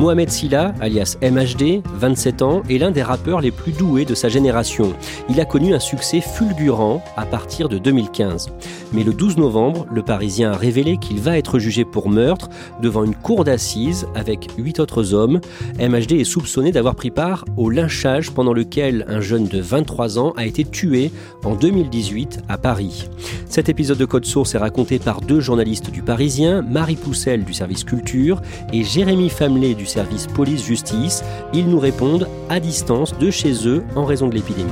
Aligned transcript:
Mohamed 0.00 0.30
Silla, 0.30 0.72
alias 0.80 1.18
MHD, 1.20 1.82
27 1.92 2.40
ans, 2.40 2.62
est 2.70 2.78
l'un 2.78 2.90
des 2.90 3.02
rappeurs 3.02 3.42
les 3.42 3.50
plus 3.50 3.72
doués 3.72 4.06
de 4.06 4.14
sa 4.14 4.30
génération. 4.30 4.94
Il 5.28 5.38
a 5.42 5.44
connu 5.44 5.74
un 5.74 5.78
succès 5.78 6.22
fulgurant 6.22 7.04
à 7.18 7.26
partir 7.26 7.68
de 7.68 7.76
2015. 7.76 8.48
Mais 8.94 9.04
le 9.04 9.12
12 9.12 9.36
novembre, 9.36 9.86
le 9.92 10.00
Parisien 10.00 10.52
a 10.52 10.56
révélé 10.56 10.96
qu'il 10.96 11.20
va 11.20 11.36
être 11.36 11.58
jugé 11.58 11.84
pour 11.84 12.08
meurtre 12.08 12.48
devant 12.80 13.04
une 13.04 13.14
cour 13.14 13.44
d'assises 13.44 14.06
avec 14.14 14.48
huit 14.56 14.80
autres 14.80 15.12
hommes. 15.12 15.42
MHD 15.78 16.12
est 16.12 16.24
soupçonné 16.24 16.72
d'avoir 16.72 16.94
pris 16.94 17.10
part 17.10 17.44
au 17.58 17.68
lynchage 17.68 18.30
pendant 18.30 18.54
lequel 18.54 19.04
un 19.06 19.20
jeune 19.20 19.48
de 19.48 19.60
23 19.60 20.18
ans 20.18 20.32
a 20.38 20.46
été 20.46 20.64
tué 20.64 21.12
en 21.44 21.54
2018 21.54 22.40
à 22.48 22.56
Paris. 22.56 23.10
Cet 23.50 23.68
épisode 23.68 23.98
de 23.98 24.06
Code 24.06 24.24
Source 24.24 24.54
est 24.54 24.58
raconté 24.58 24.98
par 24.98 25.20
deux 25.20 25.40
journalistes 25.40 25.90
du 25.90 26.00
Parisien, 26.00 26.62
Marie 26.62 26.96
Poussel 26.96 27.44
du 27.44 27.52
service 27.52 27.84
culture 27.84 28.40
et 28.72 28.82
Jérémy 28.82 29.28
Famelet 29.28 29.74
du 29.74 29.89
service 29.90 30.26
police-justice. 30.28 31.22
Ils 31.52 31.68
nous 31.68 31.80
répondent 31.80 32.28
à 32.48 32.60
distance 32.60 33.18
de 33.18 33.30
chez 33.30 33.68
eux 33.68 33.84
en 33.96 34.04
raison 34.04 34.28
de 34.28 34.34
l'épidémie. 34.34 34.70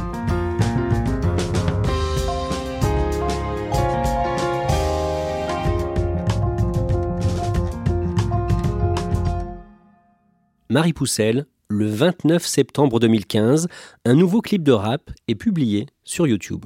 Marie 10.70 10.92
Poussel, 10.92 11.46
le 11.68 11.86
29 11.86 12.44
septembre 12.46 13.00
2015, 13.00 13.68
un 14.04 14.14
nouveau 14.14 14.42
clip 14.42 14.62
de 14.62 14.72
rap 14.72 15.10
est 15.26 15.34
publié 15.34 15.86
sur 16.04 16.26
YouTube. 16.26 16.64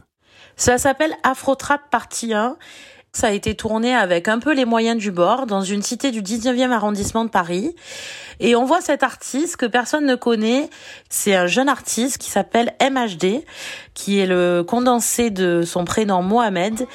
Ça 0.57 0.77
s'appelle 0.77 1.13
Afro 1.23 1.55
Trap 1.55 1.89
Partie 1.91 2.35
1 2.35 2.57
ça 3.15 3.27
a 3.27 3.31
été 3.31 3.55
tourné 3.55 3.95
avec 3.95 4.27
un 4.27 4.39
peu 4.39 4.55
les 4.55 4.65
moyens 4.65 4.97
du 4.97 5.11
bord 5.11 5.47
dans 5.47 5.61
une 5.61 5.83
cité 5.83 6.11
du 6.11 6.23
19e 6.23 6.71
arrondissement 6.71 7.27
de 7.27 7.31
Paris. 7.31 7.77
Et 8.41 8.57
on 8.57 8.65
voit 8.65 8.81
cet 8.81 9.03
artiste 9.03 9.59
que 9.59 9.67
personne 9.67 10.07
ne 10.07 10.15
connaît. 10.15 10.71
C'est 11.11 11.35
un 11.35 11.47
jeune 11.47 11.69
artiste 11.69 12.17
qui 12.17 12.31
s'appelle 12.31 12.73
MHD, 12.81 13.45
qui 13.93 14.19
est 14.19 14.27
le 14.27 14.65
condensé 14.67 15.29
de 15.29 15.63
son 15.63 15.85
prénom 15.85 16.23
Mohamed. 16.23 16.87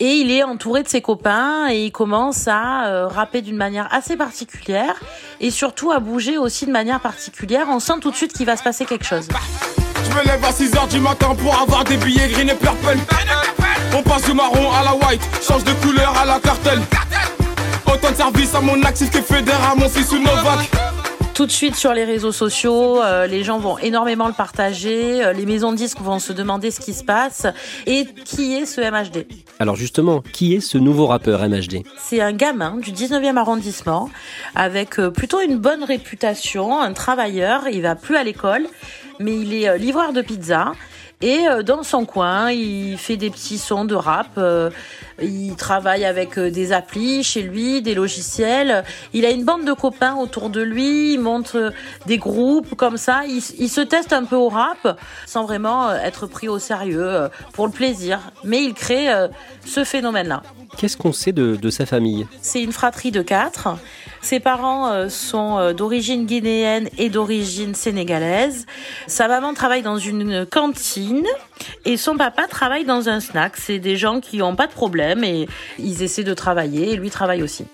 Et 0.00 0.14
il 0.14 0.32
est 0.32 0.42
entouré 0.42 0.82
de 0.82 0.88
ses 0.88 1.02
copains 1.02 1.68
et 1.70 1.84
il 1.84 1.92
commence 1.92 2.48
à 2.48 2.88
euh, 2.88 3.06
rapper 3.06 3.40
d'une 3.40 3.56
manière 3.56 3.86
assez 3.94 4.16
particulière 4.16 4.98
et 5.40 5.52
surtout 5.52 5.92
à 5.92 6.00
bouger 6.00 6.36
aussi 6.36 6.66
de 6.66 6.72
manière 6.72 6.98
particulière. 6.98 7.66
On 7.70 7.78
sent 7.78 8.00
tout 8.00 8.10
de 8.10 8.16
suite 8.16 8.32
qu'il 8.32 8.46
va 8.46 8.56
se 8.56 8.64
passer 8.64 8.86
quelque 8.86 9.04
chose. 9.06 9.28
Je 10.10 10.16
me 10.16 10.24
lève 10.24 10.44
à 10.44 10.50
6h 10.50 10.88
du 10.88 10.98
matin 10.98 11.34
pour 11.36 11.56
avoir 11.56 11.84
des 11.84 11.96
billets 11.96 12.28
green 12.28 12.48
et 12.48 12.54
purple. 12.54 12.96
On 13.96 14.02
passe 14.02 14.22
du 14.22 14.34
marron 14.34 14.72
à 14.72 14.82
la 14.82 14.94
white, 14.94 15.22
change 15.46 15.62
de 15.64 15.72
couleur 15.74 16.12
à 16.20 16.24
la 16.24 16.40
cartel. 16.40 16.80
Autant 17.86 18.10
de 18.10 18.16
service 18.16 18.54
à 18.54 18.60
mon 18.60 18.82
actif 18.82 19.10
que 19.10 19.22
fédère 19.22 19.60
à 19.70 19.74
mon 19.74 19.88
fils 19.88 20.10
ou 20.12 20.18
Novak. 20.18 20.68
Tout 21.34 21.46
de 21.46 21.50
suite 21.52 21.74
sur 21.74 21.94
les 21.94 22.04
réseaux 22.04 22.32
sociaux, 22.32 23.02
euh, 23.02 23.26
les 23.26 23.44
gens 23.44 23.58
vont 23.58 23.78
énormément 23.78 24.26
le 24.26 24.34
partager, 24.34 25.24
euh, 25.24 25.32
les 25.32 25.46
maisons 25.46 25.72
de 25.72 25.76
disques 25.76 26.00
vont 26.00 26.18
se 26.18 26.32
demander 26.32 26.70
ce 26.70 26.80
qui 26.80 26.92
se 26.92 27.04
passe 27.04 27.46
et 27.86 28.04
qui 28.24 28.54
est 28.54 28.66
ce 28.66 28.80
MHD. 28.80 29.26
Alors 29.58 29.76
justement, 29.76 30.22
qui 30.32 30.54
est 30.54 30.60
ce 30.60 30.76
nouveau 30.76 31.06
rappeur 31.06 31.48
MHD 31.48 31.82
C'est 31.98 32.20
un 32.20 32.32
gamin 32.32 32.76
du 32.76 32.92
19e 32.92 33.36
arrondissement 33.36 34.10
avec 34.54 34.98
euh, 34.98 35.10
plutôt 35.10 35.40
une 35.40 35.56
bonne 35.56 35.84
réputation, 35.84 36.80
un 36.80 36.92
travailleur, 36.92 37.68
il 37.68 37.82
va 37.82 37.94
plus 37.94 38.16
à 38.16 38.24
l'école, 38.24 38.66
mais 39.18 39.34
il 39.34 39.54
est 39.54 39.78
livreur 39.78 40.12
de 40.12 40.22
pizza. 40.22 40.72
Et 41.22 41.44
dans 41.66 41.82
son 41.82 42.06
coin, 42.06 42.50
il 42.50 42.96
fait 42.96 43.18
des 43.18 43.28
petits 43.28 43.58
sons 43.58 43.84
de 43.84 43.94
rap. 43.94 44.40
Euh, 45.20 45.24
il 45.24 45.56
travaille 45.56 46.04
avec 46.04 46.38
euh, 46.38 46.50
des 46.50 46.72
applis 46.72 47.22
chez 47.22 47.42
lui, 47.42 47.82
des 47.82 47.94
logiciels. 47.94 48.84
Il 49.12 49.24
a 49.24 49.30
une 49.30 49.44
bande 49.44 49.64
de 49.64 49.72
copains 49.72 50.16
autour 50.16 50.50
de 50.50 50.60
lui. 50.60 51.14
Il 51.14 51.20
monte 51.20 51.56
des 52.06 52.18
groupes 52.18 52.74
comme 52.74 52.96
ça. 52.96 53.22
Il, 53.26 53.40
se 53.70 53.80
teste 53.80 54.12
un 54.12 54.24
peu 54.24 54.36
au 54.36 54.48
rap 54.48 54.98
sans 55.26 55.44
vraiment 55.44 55.92
être 55.92 56.26
pris 56.26 56.48
au 56.48 56.58
sérieux 56.58 57.28
pour 57.52 57.66
le 57.66 57.72
plaisir. 57.72 58.18
Mais 58.44 58.62
il 58.62 58.74
crée 58.74 59.08
ce 59.64 59.84
phénomène-là. 59.84 60.42
Qu'est-ce 60.76 60.96
qu'on 60.96 61.12
sait 61.12 61.32
de, 61.32 61.56
de 61.56 61.70
sa 61.70 61.86
famille? 61.86 62.26
C'est 62.40 62.62
une 62.62 62.72
fratrie 62.72 63.10
de 63.10 63.22
quatre. 63.22 63.76
Ses 64.22 64.40
parents 64.40 64.88
euh, 64.88 65.08
sont 65.08 65.58
euh, 65.58 65.72
d'origine 65.72 66.26
guinéenne 66.26 66.88
et 66.98 67.08
d'origine 67.08 67.74
sénégalaise. 67.74 68.66
Sa 69.06 69.28
maman 69.28 69.54
travaille 69.54 69.82
dans 69.82 69.96
une 69.96 70.44
cantine 70.44 71.26
et 71.84 71.96
son 71.96 72.16
papa 72.16 72.46
travaille 72.46 72.84
dans 72.84 73.08
un 73.08 73.20
snack. 73.20 73.56
C'est 73.56 73.78
des 73.78 73.96
gens 73.96 74.20
qui 74.20 74.38
n'ont 74.38 74.56
pas 74.56 74.66
de 74.66 74.72
problème 74.72 75.24
et 75.24 75.48
ils 75.78 76.02
essaient 76.02 76.24
de 76.24 76.34
travailler 76.34 76.92
et 76.92 76.96
lui 76.96 77.10
travaille 77.10 77.42
aussi. 77.42 77.64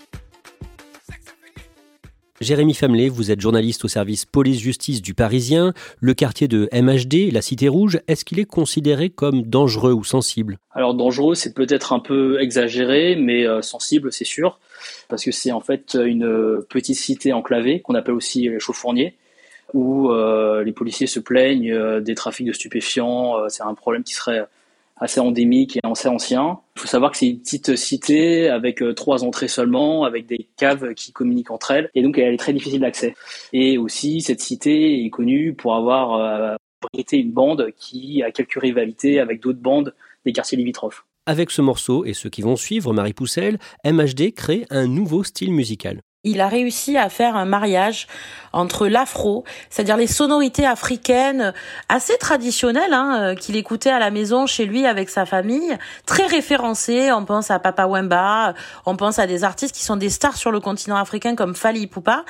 Jérémy 2.39 2.75
Famelet, 2.75 3.09
vous 3.09 3.31
êtes 3.31 3.41
journaliste 3.41 3.83
au 3.83 3.87
service 3.87 4.25
police-justice 4.25 5.01
du 5.01 5.15
Parisien. 5.15 5.73
Le 5.99 6.13
quartier 6.13 6.47
de 6.47 6.69
MHD, 6.71 7.33
la 7.33 7.41
Cité 7.41 7.67
Rouge, 7.67 7.99
est-ce 8.07 8.25
qu'il 8.25 8.39
est 8.39 8.45
considéré 8.45 9.09
comme 9.09 9.41
dangereux 9.41 9.93
ou 9.93 10.03
sensible? 10.03 10.59
Alors 10.71 10.93
dangereux, 10.93 11.33
c'est 11.33 11.55
peut-être 11.55 11.93
un 11.93 11.99
peu 11.99 12.39
exagéré, 12.39 13.15
mais 13.15 13.47
euh, 13.47 13.63
sensible, 13.63 14.11
c'est 14.11 14.23
sûr, 14.23 14.59
parce 15.09 15.23
que 15.23 15.31
c'est 15.31 15.51
en 15.51 15.61
fait 15.61 15.97
une 15.99 16.61
petite 16.69 16.97
cité 16.97 17.33
enclavée 17.33 17.79
qu'on 17.79 17.95
appelle 17.95 18.13
aussi 18.13 18.41
les 18.47 18.59
chauffourniers, 18.59 19.15
où 19.73 20.11
euh, 20.11 20.63
les 20.63 20.71
policiers 20.71 21.07
se 21.07 21.19
plaignent 21.19 21.71
euh, 21.71 21.99
des 21.99 22.15
trafics 22.15 22.47
de 22.47 22.53
stupéfiants. 22.53 23.49
c'est 23.49 23.63
un 23.63 23.73
problème 23.73 24.03
qui 24.03 24.13
serait 24.13 24.47
assez 24.99 25.19
endémique 25.19 25.77
et 25.77 25.79
assez 25.83 26.07
ancien. 26.07 26.59
Il 26.75 26.81
faut 26.81 26.87
savoir 26.87 27.11
que 27.11 27.17
c'est 27.17 27.27
une 27.27 27.39
petite 27.39 27.75
cité 27.75 28.49
avec 28.49 28.81
euh, 28.81 28.93
trois 28.93 29.23
entrées 29.23 29.47
seulement, 29.47 30.03
avec 30.03 30.25
des 30.25 30.47
caves 30.57 30.93
qui 30.93 31.11
communiquent 31.11 31.51
entre 31.51 31.71
elles, 31.71 31.89
et 31.95 32.01
donc 32.01 32.17
elle 32.17 32.33
est 32.33 32.37
très 32.37 32.53
difficile 32.53 32.81
d'accès. 32.81 33.15
Et 33.53 33.77
aussi, 33.77 34.21
cette 34.21 34.41
cité 34.41 35.05
est 35.05 35.09
connue 35.09 35.53
pour 35.53 35.75
avoir 35.75 36.13
euh, 36.13 36.55
été 36.93 37.17
une 37.17 37.31
bande 37.31 37.71
qui 37.77 38.23
a 38.23 38.31
quelques 38.31 38.59
rivalités 38.59 39.19
avec 39.19 39.41
d'autres 39.41 39.59
bandes 39.59 39.93
des 40.25 40.33
quartiers 40.33 40.57
limitrophes. 40.57 41.05
Avec 41.25 41.51
ce 41.51 41.61
morceau 41.61 42.05
et 42.05 42.13
ceux 42.13 42.29
qui 42.29 42.41
vont 42.41 42.55
suivre, 42.55 42.93
Marie 42.93 43.13
Poussel, 43.13 43.59
MHD 43.85 44.33
crée 44.33 44.65
un 44.69 44.87
nouveau 44.87 45.23
style 45.23 45.51
musical 45.51 46.01
il 46.23 46.41
a 46.41 46.47
réussi 46.47 46.97
à 46.97 47.09
faire 47.09 47.35
un 47.35 47.45
mariage 47.45 48.07
entre 48.53 48.87
l'afro, 48.87 49.43
c'est-à-dire 49.69 49.97
les 49.97 50.07
sonorités 50.07 50.65
africaines 50.65 51.53
assez 51.89 52.17
traditionnelles 52.17 52.93
hein, 52.93 53.21
euh, 53.21 53.35
qu'il 53.35 53.55
écoutait 53.55 53.89
à 53.89 53.99
la 53.99 54.11
maison 54.11 54.45
chez 54.45 54.65
lui 54.65 54.85
avec 54.85 55.09
sa 55.09 55.25
famille, 55.25 55.77
très 56.05 56.25
référencées. 56.25 57.11
On 57.11 57.25
pense 57.25 57.51
à 57.51 57.59
Papa 57.59 57.87
Wemba, 57.87 58.53
on 58.85 58.95
pense 58.95 59.19
à 59.19 59.27
des 59.27 59.43
artistes 59.43 59.75
qui 59.75 59.83
sont 59.83 59.95
des 59.95 60.09
stars 60.09 60.37
sur 60.37 60.51
le 60.51 60.59
continent 60.59 60.97
africain 60.97 61.35
comme 61.35 61.55
Fali 61.55 61.81
Ipupa, 61.81 62.25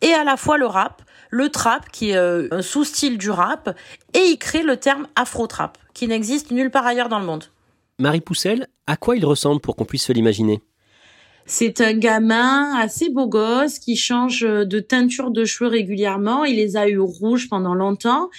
et 0.00 0.12
à 0.14 0.24
la 0.24 0.36
fois 0.36 0.56
le 0.56 0.66
rap, 0.66 1.02
le 1.30 1.48
trap 1.48 1.90
qui 1.90 2.10
est 2.10 2.16
euh, 2.16 2.48
un 2.52 2.62
sous-style 2.62 3.18
du 3.18 3.30
rap, 3.30 3.76
et 4.14 4.20
il 4.20 4.38
crée 4.38 4.62
le 4.62 4.76
terme 4.76 5.08
afro-trap 5.16 5.78
qui 5.94 6.06
n'existe 6.08 6.50
nulle 6.50 6.70
part 6.70 6.86
ailleurs 6.86 7.08
dans 7.08 7.18
le 7.18 7.26
monde. 7.26 7.44
Marie 7.98 8.20
Poussel, 8.20 8.66
à 8.86 8.96
quoi 8.96 9.16
il 9.16 9.26
ressemble 9.26 9.60
pour 9.60 9.76
qu'on 9.76 9.84
puisse 9.84 10.04
se 10.04 10.12
l'imaginer? 10.12 10.62
C'est 11.46 11.80
un 11.80 11.92
gamin 11.94 12.74
assez 12.76 13.08
beau 13.10 13.26
gosse 13.26 13.78
qui 13.78 13.96
change 13.96 14.42
de 14.42 14.80
teinture 14.80 15.30
de 15.30 15.44
cheveux 15.44 15.68
régulièrement. 15.68 16.44
Il 16.44 16.56
les 16.56 16.76
a 16.76 16.88
eu 16.88 16.98
rouges 16.98 17.48
pendant 17.48 17.74
longtemps. 17.74 18.30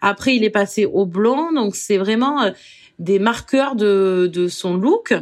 Après, 0.00 0.36
il 0.36 0.44
est 0.44 0.50
passé 0.50 0.84
au 0.84 1.06
blond. 1.06 1.52
Donc, 1.52 1.74
c'est 1.74 1.98
vraiment 1.98 2.42
euh, 2.42 2.50
des 2.98 3.18
marqueurs 3.18 3.76
de, 3.76 4.46
son 4.48 4.76
look. 4.76 5.14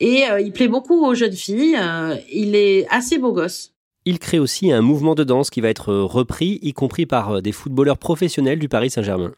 Et 0.00 0.24
euh, 0.28 0.40
il 0.40 0.52
plaît 0.52 0.68
beaucoup 0.68 1.04
aux 1.04 1.14
jeunes 1.14 1.32
filles. 1.32 1.76
Euh, 1.78 2.16
il 2.32 2.54
est 2.54 2.86
assez 2.90 3.18
beau 3.18 3.32
gosse. 3.32 3.72
Il 4.04 4.18
crée 4.18 4.40
aussi 4.40 4.72
un 4.72 4.80
mouvement 4.80 5.14
de 5.14 5.22
danse 5.22 5.48
qui 5.50 5.60
va 5.60 5.68
être 5.68 5.94
repris, 5.94 6.58
y 6.62 6.72
compris 6.72 7.06
par 7.06 7.40
des 7.40 7.52
footballeurs 7.52 7.98
professionnels 7.98 8.58
du 8.58 8.68
Paris 8.68 8.90
Saint-Germain. 8.90 9.32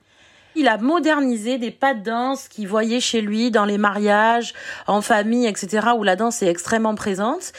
Il 0.56 0.68
a 0.68 0.78
modernisé 0.78 1.58
des 1.58 1.72
pas 1.72 1.94
de 1.94 2.02
danse 2.04 2.46
qu'il 2.46 2.68
voyait 2.68 3.00
chez 3.00 3.20
lui 3.20 3.50
dans 3.50 3.64
les 3.64 3.76
mariages, 3.76 4.54
en 4.86 5.00
famille, 5.00 5.46
etc., 5.46 5.88
où 5.96 6.04
la 6.04 6.14
danse 6.14 6.42
est 6.42 6.46
extrêmement 6.46 6.94
présente. 6.94 7.52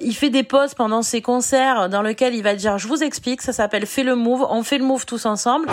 Il 0.00 0.14
fait 0.14 0.28
des 0.28 0.42
pauses 0.42 0.74
pendant 0.74 1.00
ses 1.00 1.22
concerts 1.22 1.88
dans 1.88 2.02
lesquels 2.02 2.34
il 2.34 2.42
va 2.42 2.54
dire, 2.54 2.76
je 2.76 2.88
vous 2.88 3.02
explique, 3.02 3.40
ça 3.40 3.54
s'appelle 3.54 3.86
Fais 3.86 4.02
le 4.02 4.16
move, 4.16 4.46
on 4.50 4.62
fait 4.62 4.76
le 4.76 4.84
move 4.84 5.06
tous 5.06 5.24
ensemble. 5.24 5.68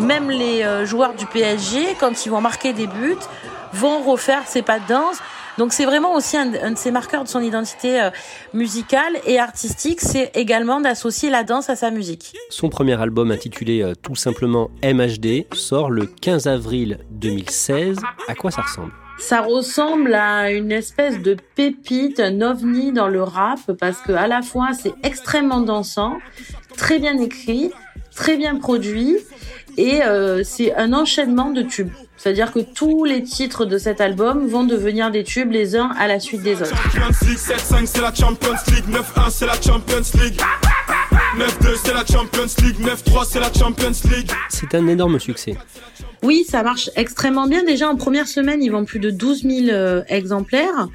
Même 0.00 0.30
les 0.30 0.64
euh, 0.64 0.84
joueurs 0.84 1.14
du 1.14 1.26
PSG, 1.26 1.96
quand 2.00 2.26
ils 2.26 2.30
vont 2.30 2.40
marquer 2.40 2.72
des 2.72 2.88
buts, 2.88 3.16
vont 3.72 4.02
refaire 4.02 4.42
ces 4.46 4.62
pas 4.62 4.80
de 4.80 4.88
danse. 4.88 5.18
Donc 5.58 5.72
c'est 5.72 5.84
vraiment 5.84 6.14
aussi 6.14 6.36
un, 6.36 6.46
de 6.46 6.76
ces 6.76 6.90
marqueurs 6.90 7.24
de 7.24 7.28
son 7.28 7.40
identité 7.40 8.00
euh, 8.00 8.10
musicale 8.54 9.18
et 9.26 9.38
artistique, 9.38 10.00
c'est 10.00 10.30
également 10.34 10.80
d'associer 10.80 11.30
la 11.30 11.44
danse 11.44 11.70
à 11.70 11.76
sa 11.76 11.90
musique. 11.90 12.34
Son 12.50 12.68
premier 12.68 13.00
album 13.00 13.30
intitulé 13.30 13.82
euh, 13.82 13.94
tout 14.00 14.14
simplement 14.14 14.70
MHD 14.82 15.46
sort 15.54 15.90
le 15.90 16.06
15 16.06 16.46
avril 16.46 16.98
2016. 17.10 17.98
À 18.28 18.34
quoi 18.34 18.50
ça 18.50 18.62
ressemble? 18.62 18.92
Ça 19.18 19.42
ressemble 19.42 20.14
à 20.14 20.50
une 20.50 20.72
espèce 20.72 21.20
de 21.20 21.36
pépite, 21.54 22.20
un 22.20 22.40
ovni 22.40 22.90
dans 22.90 23.08
le 23.08 23.22
rap, 23.22 23.60
parce 23.78 23.98
que 23.98 24.12
à 24.12 24.26
la 24.26 24.40
fois 24.40 24.70
c'est 24.72 24.94
extrêmement 25.02 25.60
dansant, 25.60 26.16
très 26.76 26.98
bien 26.98 27.18
écrit, 27.18 27.70
très 28.16 28.38
bien 28.38 28.56
produit, 28.56 29.18
et 29.76 30.02
euh, 30.02 30.42
c'est 30.42 30.74
un 30.74 30.94
enchaînement 30.94 31.50
de 31.50 31.62
tubes. 31.62 31.92
C'est-à-dire 32.22 32.52
que 32.52 32.58
tous 32.60 33.04
les 33.04 33.22
titres 33.22 33.64
de 33.64 33.78
cet 33.78 34.02
album 34.02 34.46
vont 34.46 34.64
devenir 34.64 35.10
des 35.10 35.24
tubes 35.24 35.52
les 35.52 35.74
uns 35.74 35.90
à 35.98 36.06
la 36.06 36.20
suite 36.20 36.42
des 36.42 36.60
autres. 36.60 36.76
c'est 37.86 38.02
la 38.02 38.14
Champions 38.14 38.52
League, 38.68 38.84
9-1 38.90 39.30
c'est 39.30 39.46
la 39.46 39.54
Champions 39.54 40.20
League. 40.22 40.38
9-2 41.38 41.76
c'est 41.82 41.94
la 41.94 42.04
Champions 42.04 42.62
League, 42.62 42.76
9-3 42.78 43.26
c'est 43.26 43.40
la 43.40 43.50
Champions 43.50 44.10
League. 44.10 44.30
C'est 44.50 44.74
un 44.74 44.86
énorme 44.88 45.18
succès. 45.18 45.56
Oui, 46.22 46.44
ça 46.46 46.62
marche 46.62 46.90
extrêmement 46.94 47.46
bien. 47.46 47.64
Déjà, 47.64 47.88
en 47.88 47.96
première 47.96 48.28
semaine, 48.28 48.62
il 48.62 48.70
vend 48.70 48.84
plus 48.84 48.98
de 48.98 49.10
12 49.10 49.44
000 49.44 49.68
euh, 49.70 50.02
exemplaires. 50.08 50.88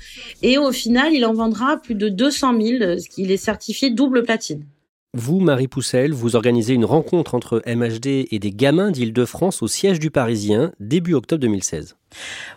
Et 0.44 0.60
au 0.60 0.72
final, 0.72 1.12
il 1.12 1.26
en 1.26 1.34
vendra 1.34 1.78
plus 1.78 1.96
de 1.96 2.08
200 2.08 2.62
000, 2.62 3.00
ce 3.00 3.10
qui 3.10 3.24
est 3.24 3.38
certifié 3.38 3.90
double 3.90 4.22
platine. 4.22 4.64
Vous, 5.18 5.40
Marie 5.40 5.70
Poussel, 5.70 6.12
vous 6.12 6.36
organisez 6.36 6.74
une 6.74 6.84
rencontre 6.84 7.36
entre 7.36 7.64
MHD 7.66 8.28
et 8.32 8.38
des 8.38 8.52
gamins 8.52 8.92
d'Île-de-France 8.92 9.62
au 9.62 9.68
siège 9.70 9.98
du 9.98 10.12
Parisien 10.12 10.74
début 10.82 11.14
octobre 11.14 11.40
2016. 11.40 11.96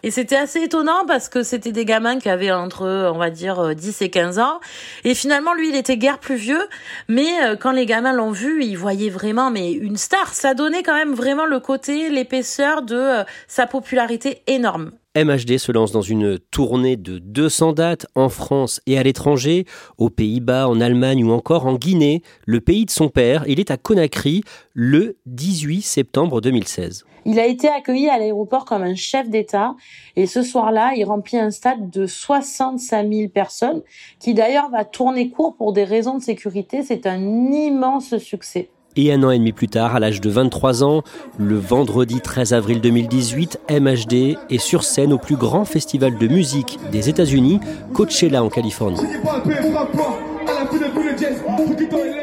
Et 0.03 0.11
c'était 0.11 0.35
assez 0.35 0.65
étonnant 0.65 1.07
parce 1.07 1.29
que 1.29 1.45
c'était 1.45 1.71
des 1.71 1.85
gamins 1.85 2.19
qui 2.19 2.29
avaient 2.29 2.51
entre, 2.51 3.13
on 3.15 3.17
va 3.17 3.31
dire, 3.31 3.77
10 3.77 4.03
et 4.03 4.11
15 4.11 4.41
ans. 4.41 4.59
Et 5.05 5.15
finalement, 5.15 5.55
lui, 5.55 5.69
il 5.69 5.77
était 5.77 5.97
guère 5.97 6.19
plus 6.19 6.35
vieux. 6.35 6.67
Mais 7.07 7.29
euh, 7.45 7.55
quand 7.55 7.71
les 7.71 7.87
gamins 7.87 8.13
l'ont 8.13 8.33
vu, 8.33 8.65
ils 8.65 8.77
voyaient 8.77 9.09
vraiment, 9.09 9.53
mais 9.53 9.71
une 9.71 9.97
star. 9.97 10.35
Ça 10.35 10.55
donnait 10.55 10.83
quand 10.83 10.97
même 10.97 11.15
vraiment 11.15 11.47
le 11.47 11.61
côté, 11.61 12.11
l'épaisseur 12.11 12.83
de 12.83 12.97
euh, 12.97 13.25
sa 13.47 13.69
popularité 13.69 14.43
énorme. 14.49 14.91
MHD 15.25 15.59
se 15.59 15.73
lance 15.73 15.93
dans 15.93 16.03
une 16.03 16.39
tournée 16.39 16.97
de 16.97 17.19
200 17.19 17.73
dates 17.73 18.07
en 18.15 18.29
France 18.29 18.81
et 18.87 18.99
à 18.99 19.03
l'étranger, 19.03 19.65
aux 19.97 20.11
Pays-Bas, 20.11 20.69
en 20.69 20.81
Allemagne 20.81 21.25
ou 21.25 21.33
encore 21.33 21.67
en 21.67 21.75
Guinée, 21.75 22.23
le 22.47 22.61
pays 22.61 22.85
de 22.85 22.91
son 22.91 23.09
père. 23.09 23.45
Il 23.49 23.61
est 23.61 23.71
à 23.71 23.77
Conakry 23.77 24.43
le 24.75 25.17
18 25.27 25.83
septembre 25.83 26.41
2016. 26.41 27.05
Il 27.25 27.39
a 27.39 27.47
été 27.47 27.69
accueilli 27.69 28.09
à 28.09 28.19
l'aéroport 28.19 28.65
comme 28.65 28.83
un 28.83 28.95
chef 28.95 29.29
d'État 29.29 29.75
et 30.17 30.27
ce 30.27 30.43
soir-là, 30.43 30.93
il 30.97 31.05
remplit 31.05 31.39
un 31.39 31.51
stade 31.51 31.91
de 31.91 32.07
65 32.07 33.13
000 33.13 33.29
personnes 33.29 33.83
qui 34.21 34.35
d'ailleurs 34.35 34.71
va 34.71 34.85
tourner 34.85 35.31
court 35.31 35.57
pour 35.57 35.73
des 35.73 35.85
raisons 35.85 36.17
de 36.17 36.23
sécurité. 36.23 36.83
C'est 36.83 37.07
un 37.07 37.21
immense 37.53 38.17
succès. 38.19 38.71
Et 38.97 39.13
un 39.13 39.23
an 39.23 39.31
et 39.31 39.39
demi 39.39 39.53
plus 39.53 39.69
tard, 39.69 39.95
à 39.95 40.01
l'âge 40.01 40.21
de 40.21 40.31
23 40.31 40.83
ans, 40.83 41.03
le 41.39 41.57
vendredi 41.57 42.21
13 42.21 42.53
avril 42.53 42.81
2018, 42.81 43.61
MHD 43.71 44.37
est 44.51 44.59
sur 44.59 44.83
scène 44.83 45.13
au 45.13 45.19
plus 45.19 45.37
grand 45.37 45.65
festival 45.65 46.19
de 46.19 46.27
musique 46.27 46.79
des 46.91 47.09
États-Unis, 47.09 47.61
Coachella 47.93 48.43
en 48.43 48.49
Californie. 48.49 48.99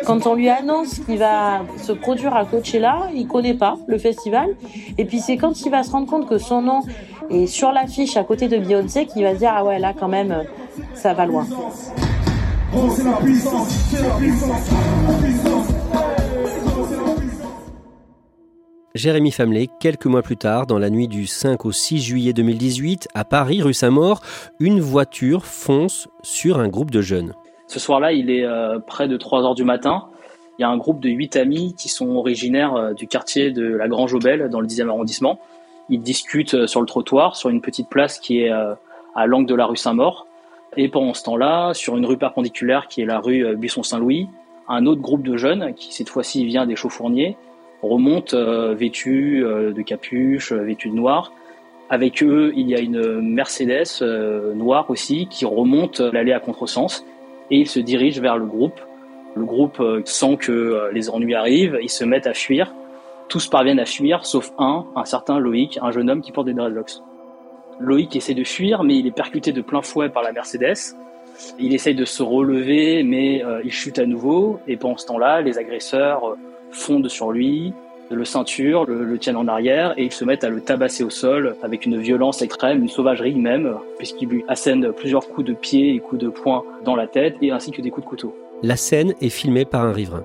Quand 0.05 0.27
on 0.27 0.35
lui 0.35 0.49
annonce 0.49 0.99
qu'il 0.99 1.17
va 1.17 1.61
se 1.81 1.91
produire 1.91 2.35
à 2.35 2.45
Coachella, 2.45 3.09
il 3.13 3.27
connaît 3.27 3.53
pas 3.53 3.77
le 3.87 3.97
festival. 3.97 4.49
Et 4.97 5.05
puis 5.05 5.19
c'est 5.19 5.37
quand 5.37 5.59
il 5.61 5.71
va 5.71 5.83
se 5.83 5.91
rendre 5.91 6.07
compte 6.07 6.27
que 6.27 6.37
son 6.37 6.61
nom 6.61 6.81
est 7.29 7.47
sur 7.47 7.71
l'affiche 7.71 8.17
à 8.17 8.23
côté 8.23 8.47
de 8.47 8.57
Beyoncé 8.57 9.05
qu'il 9.05 9.23
va 9.23 9.33
se 9.33 9.39
dire 9.39 9.51
ah 9.55 9.63
ouais 9.63 9.79
là 9.79 9.93
quand 9.97 10.07
même 10.07 10.43
ça 10.93 11.13
va 11.13 11.25
loin. 11.25 11.45
Jérémy 18.95 19.31
Famelé, 19.31 19.69
quelques 19.81 20.05
mois 20.05 20.21
plus 20.21 20.37
tard, 20.37 20.67
dans 20.67 20.79
la 20.79 20.89
nuit 20.89 21.09
du 21.09 21.27
5 21.27 21.65
au 21.65 21.73
6 21.73 21.99
juillet 22.01 22.31
2018, 22.31 23.09
à 23.13 23.25
Paris, 23.25 23.61
rue 23.61 23.73
Saint-Maur, 23.73 24.21
une 24.61 24.79
voiture 24.79 25.45
fonce 25.45 26.07
sur 26.23 26.59
un 26.59 26.69
groupe 26.69 26.91
de 26.91 27.01
jeunes. 27.01 27.33
Ce 27.67 27.77
soir-là, 27.77 28.13
il 28.13 28.29
est 28.29 28.45
euh, 28.45 28.79
près 28.79 29.09
de 29.09 29.17
3 29.17 29.43
heures 29.43 29.53
du 29.53 29.65
matin. 29.65 30.05
Il 30.57 30.61
y 30.61 30.65
a 30.65 30.69
un 30.69 30.77
groupe 30.77 31.01
de 31.01 31.09
8 31.09 31.35
amis 31.35 31.75
qui 31.77 31.89
sont 31.89 32.07
originaires 32.11 32.73
euh, 32.75 32.93
du 32.93 33.05
quartier 33.05 33.51
de 33.51 33.65
la 33.65 33.89
Grange 33.89 34.13
Aubel, 34.13 34.47
dans 34.49 34.61
le 34.61 34.67
10e 34.67 34.87
arrondissement. 34.87 35.41
Ils 35.89 36.01
discutent 36.01 36.53
euh, 36.53 36.65
sur 36.65 36.79
le 36.79 36.87
trottoir, 36.87 37.35
sur 37.35 37.49
une 37.49 37.59
petite 37.59 37.89
place 37.89 38.17
qui 38.17 38.43
est 38.43 38.49
à 38.49 39.25
l'angle 39.25 39.49
de 39.49 39.55
la 39.55 39.65
rue 39.65 39.75
Saint-Maur. 39.75 40.25
Et 40.77 40.87
pendant 40.87 41.13
ce 41.13 41.23
temps-là, 41.25 41.73
sur 41.73 41.97
une 41.97 42.05
rue 42.05 42.17
perpendiculaire 42.17 42.87
qui 42.87 43.01
est 43.01 43.05
la 43.05 43.19
rue 43.19 43.57
Buisson-Saint-Louis, 43.57 44.29
un 44.69 44.85
autre 44.85 45.01
groupe 45.01 45.23
de 45.23 45.35
jeunes, 45.35 45.73
qui 45.73 45.93
cette 45.93 46.07
fois-ci 46.07 46.45
vient 46.45 46.65
des 46.65 46.77
Chaufourniers, 46.77 47.35
remontent 47.87 48.35
euh, 48.35 48.73
vêtus 48.73 49.43
euh, 49.43 49.71
de 49.71 49.81
capuche, 49.81 50.51
euh, 50.51 50.63
vêtus 50.63 50.89
de 50.89 50.95
noir. 50.95 51.31
Avec 51.89 52.23
eux, 52.23 52.51
il 52.55 52.67
y 52.67 52.75
a 52.75 52.79
une 52.79 53.21
Mercedes 53.21 54.01
noire 54.55 54.89
aussi 54.89 55.27
qui 55.27 55.45
remonte 55.45 55.99
l'allée 55.99 56.33
à 56.33 56.39
contresens 56.39 57.05
et 57.51 57.59
ils 57.59 57.67
se 57.67 57.79
dirigent 57.79 58.19
vers 58.21 58.37
le 58.37 58.45
groupe. 58.45 58.81
Le 59.35 59.45
groupe 59.45 59.79
sent 60.03 60.37
que 60.37 60.89
les 60.91 61.11
ennuis 61.11 61.35
arrivent, 61.35 61.77
ils 61.83 61.91
se 61.91 62.03
mettent 62.03 62.25
à 62.25 62.33
fuir. 62.33 62.73
Tous 63.27 63.47
parviennent 63.49 63.79
à 63.79 63.85
fuir, 63.85 64.25
sauf 64.25 64.51
un, 64.57 64.85
un 64.95 65.05
certain 65.05 65.37
Loïc, 65.37 65.77
un 65.79 65.91
jeune 65.91 66.09
homme 66.09 66.21
qui 66.21 66.31
porte 66.31 66.47
des 66.47 66.55
dreadlocks. 66.55 67.03
Loïc 67.79 68.15
essaie 68.15 68.33
de 68.33 68.43
fuir, 68.43 68.83
mais 68.83 68.97
il 68.97 69.05
est 69.05 69.15
percuté 69.15 69.51
de 69.51 69.61
plein 69.61 69.83
fouet 69.83 70.09
par 70.09 70.23
la 70.23 70.31
Mercedes. 70.31 70.95
Il 71.59 71.71
essaye 71.75 71.93
de 71.93 72.05
se 72.05 72.23
relever, 72.23 73.03
mais 73.03 73.43
il 73.63 73.71
chute 73.71 73.99
à 73.99 74.07
nouveau. 74.07 74.59
Et 74.67 74.75
pendant 74.75 74.97
ce 74.97 75.05
temps-là, 75.05 75.41
les 75.41 75.59
agresseurs 75.59 76.35
fondent 76.75 77.09
sur 77.09 77.31
lui, 77.31 77.73
le 78.09 78.25
ceinture, 78.25 78.85
le, 78.85 79.17
tiennent 79.17 79.37
en 79.37 79.47
arrière 79.47 79.93
et 79.97 80.05
ils 80.05 80.11
se 80.11 80.25
mettent 80.25 80.43
à 80.43 80.49
le 80.49 80.61
tabasser 80.61 81.03
au 81.03 81.09
sol 81.09 81.55
avec 81.63 81.85
une 81.85 81.97
violence 81.97 82.41
extrême, 82.41 82.81
une 82.81 82.89
sauvagerie 82.89 83.35
même, 83.35 83.75
puisqu'ils 83.97 84.29
lui 84.29 84.45
assènent 84.47 84.91
plusieurs 84.93 85.27
coups 85.27 85.47
de 85.47 85.53
pied 85.53 85.95
et 85.95 85.99
coups 85.99 86.21
de 86.21 86.29
poing 86.29 86.63
dans 86.83 86.95
la 86.95 87.07
tête 87.07 87.37
et 87.41 87.51
ainsi 87.51 87.71
que 87.71 87.81
des 87.81 87.89
coups 87.89 88.05
de 88.05 88.09
couteau. 88.09 88.35
La 88.63 88.75
scène 88.75 89.13
est 89.21 89.29
filmée 89.29 89.65
par 89.65 89.83
un 89.83 89.91
riverain. 89.91 90.23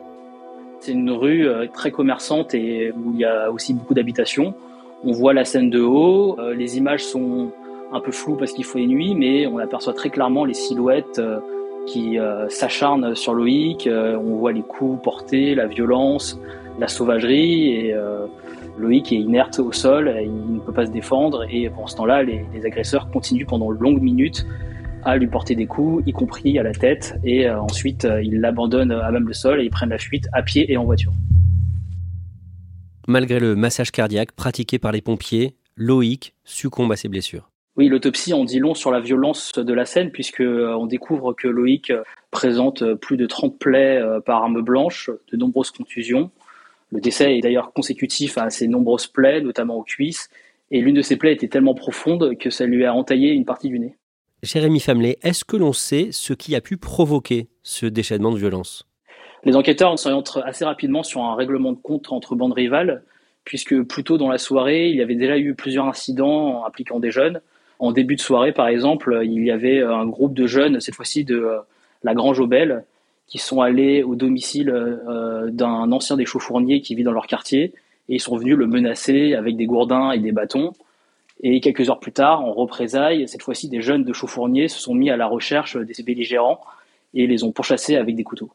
C'est 0.80 0.92
une 0.92 1.10
rue 1.10 1.46
euh, 1.46 1.66
très 1.72 1.90
commerçante 1.90 2.54
et 2.54 2.92
où 2.92 3.12
il 3.12 3.20
y 3.20 3.24
a 3.24 3.50
aussi 3.50 3.74
beaucoup 3.74 3.94
d'habitations. 3.94 4.54
On 5.02 5.12
voit 5.12 5.32
la 5.32 5.46
scène 5.46 5.70
de 5.70 5.80
haut, 5.80 6.36
euh, 6.38 6.54
les 6.54 6.76
images 6.76 7.02
sont 7.04 7.50
un 7.92 8.00
peu 8.00 8.12
floues 8.12 8.36
parce 8.36 8.52
qu'il 8.52 8.64
faut 8.64 8.76
les 8.76 8.86
nuits, 8.86 9.14
mais 9.14 9.46
on 9.46 9.58
aperçoit 9.58 9.94
très 9.94 10.10
clairement 10.10 10.44
les 10.44 10.54
silhouettes 10.54 11.18
euh, 11.18 11.38
qui 11.86 12.18
euh, 12.18 12.48
s'acharne 12.50 13.14
sur 13.16 13.32
Loïc. 13.32 13.88
On 13.90 14.36
voit 14.36 14.52
les 14.52 14.62
coups 14.62 15.02
portés, 15.02 15.54
la 15.54 15.66
violence, 15.66 16.38
la 16.80 16.88
sauvagerie 16.88 17.68
et 17.68 17.94
euh, 17.94 18.26
Loïc 18.78 19.12
est 19.12 19.16
inerte 19.16 19.58
au 19.58 19.70
sol, 19.70 20.12
il 20.20 20.54
ne 20.54 20.60
peut 20.60 20.72
pas 20.72 20.86
se 20.86 20.90
défendre 20.90 21.44
et 21.48 21.68
pendant 21.68 21.86
ce 21.86 21.96
temps-là, 21.96 22.22
les, 22.22 22.44
agresseurs 22.64 23.10
continuent 23.10 23.46
pendant 23.46 23.70
longues 23.70 24.00
minutes 24.00 24.46
à 25.04 25.16
lui 25.16 25.26
porter 25.26 25.54
des 25.54 25.66
coups, 25.66 26.02
y 26.06 26.12
compris 26.12 26.58
à 26.58 26.62
la 26.62 26.72
tête, 26.72 27.14
et 27.24 27.48
ensuite 27.48 28.06
ils 28.22 28.38
l'abandonnent 28.40 28.92
à 28.92 29.10
même 29.10 29.26
le 29.26 29.32
sol 29.32 29.60
et 29.60 29.64
ils 29.64 29.70
prennent 29.70 29.90
la 29.90 29.98
fuite 29.98 30.28
à 30.32 30.42
pied 30.42 30.70
et 30.70 30.76
en 30.76 30.84
voiture. 30.84 31.12
Malgré 33.08 33.40
le 33.40 33.56
massage 33.56 33.92
cardiaque 33.92 34.32
pratiqué 34.32 34.78
par 34.78 34.92
les 34.92 35.00
pompiers, 35.00 35.56
Loïc 35.76 36.34
succombe 36.44 36.92
à 36.92 36.96
ses 36.96 37.08
blessures. 37.08 37.50
Oui, 37.76 37.88
l'autopsie 37.88 38.34
en 38.34 38.44
dit 38.44 38.58
long 38.58 38.74
sur 38.74 38.90
la 38.90 39.00
violence 39.00 39.54
de 39.54 39.72
la 39.72 39.86
scène 39.86 40.10
puisque 40.10 40.40
euh, 40.42 40.74
on 40.74 40.86
découvre 40.86 41.32
que 41.32 41.48
Loïc 41.48 41.90
euh, 41.90 42.02
présente 42.30 42.82
euh, 42.82 42.96
plus 42.96 43.16
de 43.16 43.26
30 43.26 43.58
plaies 43.58 44.02
par 44.26 44.42
arme 44.42 44.60
blanche, 44.60 45.10
de 45.32 45.36
nombreuses 45.36 45.70
contusions, 45.70 46.30
Le 46.92 47.00
décès 47.00 47.36
est 47.36 47.40
d'ailleurs 47.40 47.72
consécutif 47.72 48.36
à 48.38 48.50
ses 48.50 48.66
nombreuses 48.66 49.06
plaies, 49.06 49.40
notamment 49.40 49.76
aux 49.76 49.82
cuisses, 49.82 50.28
et 50.70 50.80
l'une 50.80 50.94
de 50.94 51.02
ces 51.02 51.16
plaies 51.16 51.32
était 51.32 51.48
tellement 51.48 51.74
profonde 51.74 52.36
que 52.38 52.50
ça 52.50 52.66
lui 52.66 52.84
a 52.84 52.94
entaillé 52.94 53.30
une 53.30 53.44
partie 53.44 53.68
du 53.68 53.78
nez. 53.78 53.96
Jérémy 54.42 54.80
Famelet, 54.80 55.18
est-ce 55.22 55.44
que 55.44 55.56
l'on 55.56 55.72
sait 55.72 56.08
ce 56.12 56.32
qui 56.32 56.54
a 56.54 56.60
pu 56.60 56.76
provoquer 56.76 57.48
ce 57.62 57.86
déchaînement 57.86 58.32
de 58.32 58.38
violence? 58.38 58.86
Les 59.44 59.56
enquêteurs 59.56 59.98
s'orientent 59.98 60.38
assez 60.44 60.64
rapidement 60.64 61.02
sur 61.02 61.22
un 61.22 61.34
règlement 61.34 61.72
de 61.72 61.78
compte 61.78 62.12
entre 62.12 62.34
bandes 62.34 62.52
rivales, 62.52 63.02
puisque 63.44 63.82
plus 63.82 64.04
tôt 64.04 64.18
dans 64.18 64.28
la 64.28 64.38
soirée, 64.38 64.88
il 64.88 64.96
y 64.96 65.02
avait 65.02 65.14
déjà 65.14 65.38
eu 65.38 65.54
plusieurs 65.54 65.86
incidents 65.86 66.64
impliquant 66.64 67.00
des 67.00 67.10
jeunes. 67.10 67.40
En 67.78 67.92
début 67.92 68.16
de 68.16 68.20
soirée, 68.20 68.52
par 68.52 68.68
exemple, 68.68 69.20
il 69.24 69.42
y 69.44 69.50
avait 69.50 69.80
un 69.82 70.06
groupe 70.06 70.34
de 70.34 70.46
jeunes, 70.46 70.80
cette 70.80 70.94
fois-ci 70.94 71.24
de 71.24 71.36
euh, 71.36 71.58
la 72.02 72.14
Grange 72.14 72.40
Aubel, 72.40 72.84
qui 73.30 73.38
sont 73.38 73.62
allés 73.62 74.02
au 74.02 74.16
domicile 74.16 74.68
euh, 74.68 75.50
d'un 75.50 75.90
ancien 75.92 76.16
des 76.16 76.26
chauffourniers 76.26 76.82
qui 76.82 76.94
vit 76.94 77.04
dans 77.04 77.12
leur 77.12 77.26
quartier, 77.26 77.72
et 78.08 78.16
ils 78.16 78.20
sont 78.20 78.36
venus 78.36 78.56
le 78.56 78.66
menacer 78.66 79.34
avec 79.34 79.56
des 79.56 79.66
gourdins 79.66 80.10
et 80.10 80.18
des 80.18 80.32
bâtons. 80.32 80.72
Et 81.42 81.60
quelques 81.60 81.88
heures 81.88 82.00
plus 82.00 82.12
tard, 82.12 82.44
en 82.44 82.52
représailles, 82.52 83.26
cette 83.28 83.42
fois-ci, 83.42 83.68
des 83.68 83.80
jeunes 83.80 84.04
de 84.04 84.12
Chauffournier 84.12 84.68
se 84.68 84.78
sont 84.78 84.94
mis 84.94 85.08
à 85.10 85.16
la 85.16 85.26
recherche 85.26 85.76
des 85.78 86.02
belligérants 86.02 86.60
et 87.14 87.26
les 87.26 87.44
ont 87.44 87.52
pourchassés 87.52 87.96
avec 87.96 88.14
des 88.14 88.24
couteaux. 88.24 88.50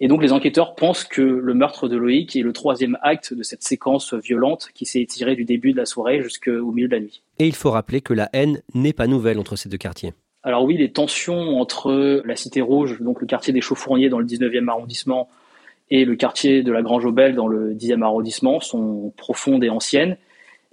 Et 0.00 0.08
donc 0.08 0.22
les 0.22 0.32
enquêteurs 0.32 0.74
pensent 0.74 1.04
que 1.04 1.22
le 1.22 1.54
meurtre 1.54 1.88
de 1.88 1.96
Loïc 1.96 2.36
est 2.36 2.42
le 2.42 2.52
troisième 2.52 2.98
acte 3.02 3.34
de 3.34 3.42
cette 3.42 3.62
séquence 3.62 4.14
violente 4.14 4.68
qui 4.74 4.84
s'est 4.84 5.00
étirée 5.00 5.34
du 5.34 5.44
début 5.44 5.72
de 5.72 5.76
la 5.76 5.86
soirée 5.86 6.22
jusqu'au 6.22 6.70
milieu 6.70 6.88
de 6.88 6.94
la 6.94 7.00
nuit. 7.00 7.22
Et 7.38 7.46
il 7.46 7.54
faut 7.54 7.70
rappeler 7.70 8.00
que 8.00 8.14
la 8.14 8.28
haine 8.32 8.62
n'est 8.74 8.92
pas 8.92 9.06
nouvelle 9.06 9.38
entre 9.38 9.56
ces 9.56 9.68
deux 9.68 9.78
quartiers. 9.78 10.12
Alors 10.44 10.64
oui, 10.64 10.76
les 10.76 10.92
tensions 10.92 11.60
entre 11.60 12.22
la 12.24 12.36
Cité 12.36 12.60
Rouge, 12.60 13.00
donc 13.00 13.20
le 13.20 13.26
quartier 13.26 13.52
des 13.52 13.60
Chauffourniers 13.60 14.08
dans 14.08 14.20
le 14.20 14.26
19e 14.26 14.68
arrondissement, 14.68 15.28
et 15.90 16.04
le 16.04 16.16
quartier 16.16 16.62
de 16.62 16.70
la 16.70 16.82
Grange 16.82 17.04
Aubel 17.04 17.34
dans 17.34 17.48
le 17.48 17.74
10e 17.74 18.02
arrondissement 18.02 18.60
sont 18.60 19.12
profondes 19.16 19.64
et 19.64 19.70
anciennes. 19.70 20.16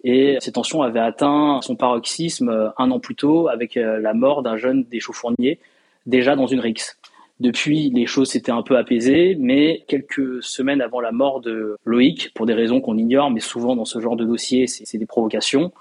Et 0.03 0.37
ces 0.39 0.51
tensions 0.51 0.83
avaient 0.83 0.99
atteint 0.99 1.59
son 1.63 1.75
paroxysme 1.75 2.49
euh, 2.49 2.69
un 2.77 2.91
an 2.91 2.99
plus 2.99 3.15
tôt 3.15 3.47
avec 3.47 3.75
euh, 3.75 3.99
la 3.99 4.13
mort 4.13 4.43
d'un 4.43 4.55
jeune 4.55 4.83
des 4.83 4.99
chauffourniers, 4.99 5.59
déjà 6.05 6.35
dans 6.35 6.45
une 6.45 6.59
rixe. 6.59 6.99
Depuis, 7.39 7.89
les 7.89 8.05
choses 8.05 8.29
s'étaient 8.29 8.51
un 8.51 8.61
peu 8.61 8.77
apaisées, 8.77 9.35
mais 9.39 9.83
quelques 9.87 10.43
semaines 10.43 10.81
avant 10.81 11.01
la 11.01 11.11
mort 11.11 11.41
de 11.41 11.75
Loïc, 11.83 12.31
pour 12.33 12.45
des 12.45 12.53
raisons 12.53 12.81
qu'on 12.81 12.97
ignore, 12.97 13.31
mais 13.31 13.41
souvent 13.41 13.75
dans 13.75 13.83
ce 13.83 13.99
genre 13.99 14.15
de 14.15 14.23
dossier, 14.23 14.67
c'est 14.67 14.97
des 14.97 15.05
provocations, 15.05 15.73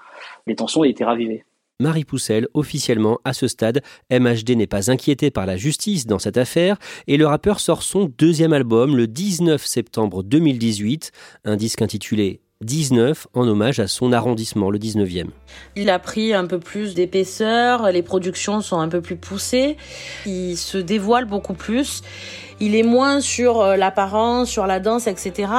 les 0.47 0.55
tensions 0.55 0.83
étaient 0.83 1.05
ravivées. 1.05 1.45
Marie 1.81 2.05
Poussel, 2.05 2.47
officiellement 2.53 3.19
à 3.25 3.33
ce 3.33 3.49
stade, 3.49 3.81
MHD 4.09 4.51
n'est 4.51 4.65
pas 4.65 4.91
inquiété 4.91 5.29
par 5.29 5.45
la 5.45 5.57
justice 5.57 6.07
dans 6.07 6.19
cette 6.19 6.37
affaire 6.37 6.77
et 7.07 7.17
le 7.17 7.27
rappeur 7.27 7.59
sort 7.59 7.83
son 7.83 8.09
deuxième 8.17 8.53
album 8.53 8.95
le 8.95 9.07
19 9.07 9.65
septembre 9.65 10.23
2018, 10.23 11.11
un 11.43 11.57
disque 11.57 11.81
intitulé 11.81 12.39
19 12.61 13.27
en 13.33 13.45
hommage 13.45 13.81
à 13.81 13.87
son 13.87 14.13
arrondissement, 14.13 14.69
le 14.69 14.79
19e. 14.79 15.27
Il 15.75 15.89
a 15.89 15.99
pris 15.99 16.33
un 16.33 16.45
peu 16.45 16.59
plus 16.59 16.93
d'épaisseur, 16.93 17.91
les 17.91 18.01
productions 18.01 18.61
sont 18.61 18.79
un 18.79 18.87
peu 18.87 19.01
plus 19.01 19.17
poussées, 19.17 19.75
il 20.25 20.55
se 20.55 20.77
dévoile 20.77 21.25
beaucoup 21.25 21.53
plus. 21.53 22.01
Il 22.61 22.73
est 22.75 22.83
moins 22.83 23.19
sur 23.19 23.59
euh, 23.59 23.75
l'apparence, 23.75 24.49
sur 24.49 24.65
la 24.65 24.79
danse, 24.79 25.07
etc. 25.07 25.51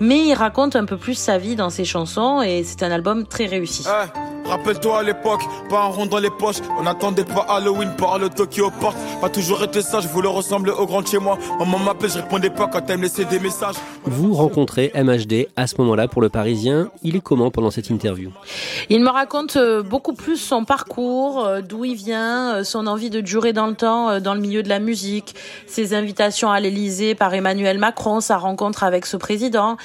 Mais 0.00 0.26
il 0.26 0.34
raconte 0.34 0.74
un 0.74 0.84
peu 0.84 0.96
plus 0.96 1.14
sa 1.14 1.38
vie 1.38 1.54
dans 1.54 1.70
ses 1.70 1.84
chansons 1.84 2.42
et 2.42 2.64
c'est 2.64 2.82
un 2.82 2.90
album 2.90 3.26
très 3.26 3.46
réussi. 3.46 3.84
Eh, 3.86 4.48
rappelle-toi 4.48 4.98
à 4.98 5.02
l'époque, 5.04 5.42
pas 5.70 5.82
un 5.84 5.86
rond 5.86 6.06
dans 6.06 6.18
les 6.18 6.30
poches. 6.30 6.56
On 6.80 6.82
n'attendait 6.82 7.24
pas 7.24 7.46
Halloween 7.48 7.92
par 7.96 8.18
le 8.18 8.28
Tokyo 8.28 8.72
Porte. 8.80 8.96
Pas 9.20 9.28
toujours 9.28 9.62
été 9.62 9.82
sage, 9.82 10.02
je 10.02 10.08
voulais 10.08 10.28
ressembler 10.28 10.72
au 10.72 10.84
grand 10.84 11.06
chez 11.06 11.18
moi. 11.18 11.38
Maman 11.60 11.78
m'appelait, 11.78 12.08
je 12.08 12.18
répondais 12.18 12.50
pas 12.50 12.66
quand 12.66 12.82
elle 12.88 12.98
me 12.98 13.04
laissait 13.04 13.24
des 13.24 13.38
messages. 13.38 13.76
Vous 14.04 14.34
rencontrez 14.34 14.90
MHD 14.96 15.46
à 15.54 15.68
ce 15.68 15.76
moment-là 15.78 16.08
pour 16.08 16.22
le 16.22 16.28
Parisien. 16.28 16.90
Il 17.04 17.14
est 17.14 17.20
comment 17.20 17.52
pendant 17.52 17.70
cette 17.70 17.88
interview? 17.88 18.30
Il 18.90 19.00
me 19.00 19.10
raconte 19.10 19.54
euh, 19.56 19.84
beaucoup 19.84 20.12
plus 20.12 20.38
son 20.38 20.64
parcours, 20.64 21.44
euh, 21.44 21.60
d'où 21.60 21.84
il 21.84 21.94
vient, 21.94 22.64
son 22.64 22.88
envie 22.88 23.10
de 23.10 23.20
durer 23.20 23.52
dans 23.52 23.68
le 23.68 23.74
temps 23.74 24.18
dans 24.18 24.34
le 24.34 24.40
milieu 24.40 24.64
de 24.64 24.68
la 24.68 24.80
musique, 24.80 25.36
ses 25.66 25.94
invitations 25.94 26.31
à 26.50 26.60
l'Elysée 26.60 27.14
par 27.14 27.34
Emmanuel 27.34 27.78
Macron, 27.78 28.20
sa 28.20 28.38
rencontre 28.38 28.84
avec 28.84 29.06
ce 29.06 29.16
président. 29.16 29.76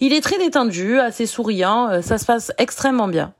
Il 0.00 0.12
est 0.12 0.20
très 0.20 0.38
détendu, 0.38 0.98
assez 0.98 1.26
souriant, 1.26 1.88
euh, 1.88 2.00
ça 2.02 2.18
se 2.18 2.24
passe 2.24 2.52
extrêmement 2.58 3.08
bien. 3.08 3.32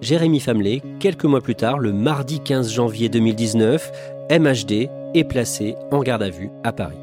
Jérémy 0.00 0.40
Famelet, 0.40 0.82
quelques 0.98 1.24
mois 1.24 1.40
plus 1.40 1.54
tard, 1.54 1.78
le 1.78 1.92
mardi 1.92 2.40
15 2.40 2.72
janvier 2.72 3.08
2019, 3.08 3.90
MHD 4.30 4.90
est 5.14 5.24
placé 5.24 5.76
en 5.92 6.00
garde 6.00 6.22
à 6.22 6.30
vue 6.30 6.50
à 6.64 6.72
Paris. 6.72 6.98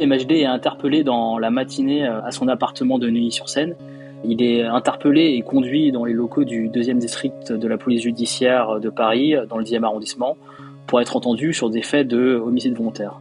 MHD 0.00 0.32
est 0.32 0.46
interpellé 0.46 1.04
dans 1.04 1.38
la 1.38 1.50
matinée 1.50 2.06
euh, 2.06 2.22
à 2.24 2.30
son 2.30 2.48
appartement 2.48 2.98
de 2.98 3.10
Neuilly-sur-Seine. 3.10 3.76
Il 4.24 4.42
est 4.42 4.62
interpellé 4.62 5.34
et 5.36 5.42
conduit 5.42 5.92
dans 5.92 6.04
les 6.04 6.12
locaux 6.12 6.44
du 6.44 6.68
deuxième 6.68 6.98
district 6.98 7.52
de 7.52 7.68
la 7.68 7.78
police 7.78 8.02
judiciaire 8.02 8.80
de 8.80 8.90
Paris, 8.90 9.34
dans 9.48 9.56
le 9.56 9.64
10e 9.64 9.84
arrondissement, 9.84 10.36
pour 10.86 11.00
être 11.00 11.16
entendu 11.16 11.52
sur 11.54 11.70
des 11.70 11.82
faits 11.82 12.08
de 12.08 12.34
homicide 12.34 12.76
volontaire. 12.76 13.20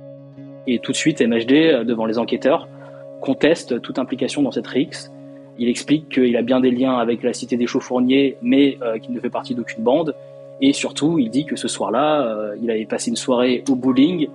Et 0.68 0.80
tout 0.80 0.92
de 0.92 0.98
suite, 0.98 1.22
MHD, 1.22 1.52
euh, 1.52 1.84
devant 1.84 2.06
les 2.06 2.18
enquêteurs, 2.18 2.68
conteste 3.22 3.82
toute 3.82 4.00
implication 4.00 4.42
dans 4.42 4.52
cette 4.52 4.68
RIX. 4.68 5.12
Il 5.58 5.68
explique 5.68 6.10
qu'il 6.10 6.36
a 6.38 6.42
bien 6.42 6.60
des 6.60 6.72
liens 6.72 6.98
avec 6.98 7.24
la 7.24 7.34
cité 7.34 7.58
des 7.58 7.68
chauffourniers, 7.68 8.38
mais 8.42 8.78
euh, 8.82 8.98
qu'il 8.98 9.14
ne 9.14 9.20
fait 9.20 9.30
partie 9.30 9.56
d'aucune 9.56 9.84
bande. 9.84 10.16
Et 10.62 10.74
surtout, 10.74 11.20
il 11.20 11.30
dit 11.30 11.46
que 11.46 11.56
ce 11.56 11.68
soir-là, 11.68 12.22
euh, 12.22 12.56
il 12.62 12.70
avait 12.72 12.86
passé 12.86 13.10
une 13.10 13.16
soirée 13.16 13.64
au 13.70 13.76
bowling, 13.76 14.28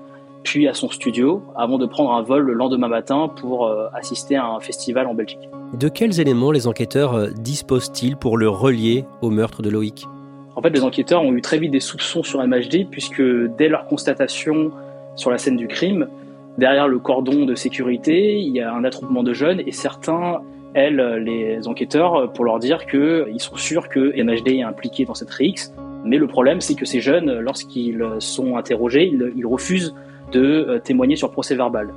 puis 0.42 0.68
à 0.68 0.74
son 0.74 0.90
studio, 0.90 1.42
avant 1.56 1.78
de 1.78 1.86
prendre 1.86 2.12
un 2.12 2.22
vol 2.22 2.42
le 2.42 2.52
lendemain 2.52 2.88
matin 2.88 3.28
pour 3.40 3.66
assister 3.94 4.36
à 4.36 4.44
un 4.44 4.60
festival 4.60 5.06
en 5.06 5.14
Belgique. 5.14 5.48
De 5.72 5.88
quels 5.88 6.20
éléments 6.20 6.50
les 6.52 6.66
enquêteurs 6.66 7.30
disposent-ils 7.30 8.18
pour 8.18 8.36
le 8.36 8.50
relier 8.50 9.06
au 9.22 9.30
meurtre 9.30 9.62
de 9.62 9.70
Loïc? 9.70 10.04
En 10.56 10.60
fait, 10.60 10.68
les 10.70 10.84
enquêteurs 10.84 11.22
ont 11.22 11.32
eu 11.32 11.40
très 11.40 11.58
vite 11.58 11.70
des 11.70 11.80
soupçons 11.80 12.22
sur 12.22 12.46
MHD, 12.46 12.88
puisque 12.90 13.22
dès 13.56 13.68
leur 13.68 13.86
constatation 13.86 14.70
sur 15.16 15.30
la 15.30 15.38
scène 15.38 15.56
du 15.56 15.68
crime. 15.68 16.08
Derrière 16.58 16.88
le 16.88 16.98
cordon 16.98 17.44
de 17.46 17.54
sécurité, 17.54 18.38
il 18.38 18.54
y 18.54 18.60
a 18.60 18.72
un 18.72 18.84
attroupement 18.84 19.22
de 19.22 19.32
jeunes 19.32 19.60
et 19.66 19.72
certains 19.72 20.40
elles, 20.74 21.00
les 21.24 21.68
enquêteurs, 21.68 22.32
pour 22.32 22.44
leur 22.44 22.58
dire 22.58 22.86
qu'ils 22.86 23.38
sont 23.38 23.56
sûrs 23.56 23.88
que 23.88 24.12
MHD 24.20 24.54
est 24.54 24.62
impliqué 24.62 25.04
dans 25.04 25.14
cette 25.14 25.30
RX. 25.30 25.72
Mais 26.04 26.18
le 26.18 26.26
problème, 26.26 26.60
c'est 26.60 26.74
que 26.74 26.84
ces 26.84 27.00
jeunes, 27.00 27.38
lorsqu'ils 27.38 28.04
sont 28.18 28.56
interrogés, 28.56 29.10
ils, 29.36 29.46
refusent 29.46 29.94
de 30.32 30.40
euh, 30.40 30.78
témoigner 30.78 31.16
sur 31.16 31.30
procès 31.30 31.54
verbal. 31.54 31.94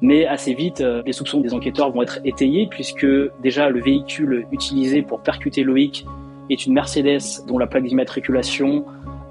Mais 0.00 0.26
assez 0.26 0.54
vite, 0.54 0.80
euh, 0.80 1.02
les 1.06 1.12
soupçons 1.12 1.40
des 1.40 1.54
enquêteurs 1.54 1.90
vont 1.90 2.02
être 2.02 2.20
étayés 2.24 2.68
puisque 2.70 3.06
déjà 3.42 3.68
le 3.70 3.80
véhicule 3.80 4.46
utilisé 4.52 5.02
pour 5.02 5.20
percuter 5.20 5.64
Loïc 5.64 6.06
est 6.50 6.66
une 6.66 6.74
Mercedes 6.74 7.44
dont 7.46 7.58
la 7.58 7.66
plaque 7.66 7.84
d'immatriculation 7.84 8.84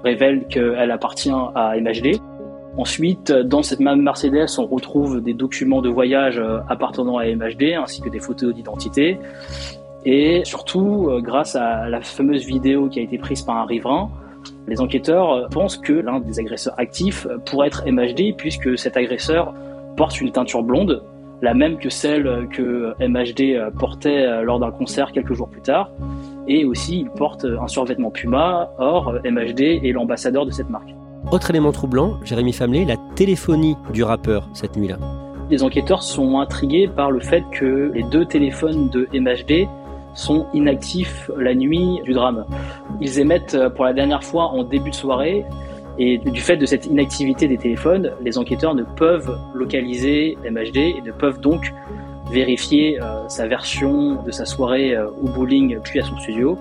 révèle 0.04 0.46
qu'elle 0.48 0.90
appartient 0.90 1.30
à 1.30 1.74
MHD. 1.80 2.20
Ensuite, 2.78 3.32
dans 3.32 3.64
cette 3.64 3.80
même 3.80 4.02
Mercedes, 4.02 4.46
on 4.56 4.64
retrouve 4.64 5.20
des 5.20 5.34
documents 5.34 5.82
de 5.82 5.88
voyage 5.88 6.38
euh, 6.38 6.60
appartenant 6.68 7.18
à 7.18 7.26
MHD 7.26 7.74
ainsi 7.76 8.00
que 8.00 8.08
des 8.08 8.20
photos 8.20 8.54
d'identité. 8.54 9.18
Et 10.04 10.42
surtout, 10.44 11.08
euh, 11.10 11.20
grâce 11.20 11.56
à 11.56 11.88
la 11.88 12.00
fameuse 12.02 12.46
vidéo 12.46 12.88
qui 12.88 13.00
a 13.00 13.02
été 13.02 13.18
prise 13.18 13.42
par 13.42 13.56
un 13.56 13.64
riverain, 13.64 14.08
les 14.68 14.80
enquêteurs 14.80 15.32
euh, 15.32 15.48
pensent 15.48 15.76
que 15.76 15.92
l'un 15.92 16.20
des 16.20 16.38
agresseurs 16.38 16.74
actifs 16.78 17.26
pourrait 17.46 17.66
être 17.66 17.84
MHD 17.84 18.36
puisque 18.36 18.78
cet 18.78 18.96
agresseur 18.96 19.52
porte 19.96 20.20
une 20.20 20.30
teinture 20.30 20.62
blonde, 20.62 21.02
la 21.42 21.54
même 21.54 21.78
que 21.78 21.88
celle 21.88 22.46
que 22.52 22.94
MHD 23.00 23.72
portait 23.76 24.44
lors 24.44 24.60
d'un 24.60 24.70
concert 24.70 25.10
quelques 25.10 25.32
jours 25.32 25.48
plus 25.48 25.62
tard. 25.62 25.90
Et 26.46 26.64
aussi, 26.64 27.00
il 27.00 27.10
porte 27.10 27.44
un 27.44 27.66
survêtement 27.66 28.10
Puma, 28.10 28.70
or 28.78 29.14
MHD 29.24 29.80
est 29.82 29.92
l'ambassadeur 29.92 30.46
de 30.46 30.52
cette 30.52 30.70
marque. 30.70 30.97
Autre 31.30 31.50
élément 31.50 31.72
troublant, 31.72 32.14
Jérémy 32.24 32.52
Famelet, 32.52 32.84
la 32.84 32.96
téléphonie 33.14 33.76
du 33.92 34.02
rappeur 34.02 34.48
cette 34.54 34.76
nuit-là. 34.76 34.98
Les 35.50 35.62
enquêteurs 35.62 36.02
sont 36.02 36.38
intrigués 36.38 36.88
par 36.88 37.10
le 37.10 37.20
fait 37.20 37.44
que 37.52 37.90
les 37.94 38.02
deux 38.02 38.24
téléphones 38.24 38.88
de 38.88 39.08
MHD 39.12 39.68
sont 40.14 40.46
inactifs 40.54 41.30
la 41.36 41.54
nuit 41.54 42.00
du 42.04 42.12
drame. 42.12 42.44
Ils 43.00 43.18
émettent 43.18 43.56
pour 43.76 43.84
la 43.84 43.92
dernière 43.92 44.24
fois 44.24 44.46
en 44.46 44.64
début 44.64 44.90
de 44.90 44.94
soirée 44.94 45.44
et 45.98 46.18
du 46.18 46.40
fait 46.40 46.56
de 46.56 46.64
cette 46.64 46.86
inactivité 46.86 47.48
des 47.48 47.58
téléphones, 47.58 48.12
les 48.22 48.38
enquêteurs 48.38 48.74
ne 48.74 48.84
peuvent 48.84 49.36
localiser 49.52 50.38
MHD 50.48 50.76
et 50.76 51.02
ne 51.04 51.10
peuvent 51.10 51.40
donc 51.40 51.74
vérifier 52.30 53.00
euh, 53.02 53.28
sa 53.28 53.48
version 53.48 54.22
de 54.22 54.30
sa 54.30 54.44
soirée 54.44 54.94
euh, 54.94 55.08
au 55.22 55.28
bowling 55.28 55.78
puis 55.82 55.98
à 55.98 56.04
son 56.04 56.16
studio. 56.18 56.56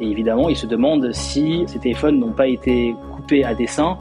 Et 0.00 0.06
évidemment, 0.08 0.48
ils 0.48 0.56
se 0.56 0.66
demandent 0.66 1.12
si 1.12 1.64
ces 1.66 1.78
téléphones 1.78 2.18
n'ont 2.18 2.32
pas 2.32 2.48
été 2.48 2.96
à 3.44 3.54
dessein 3.54 3.98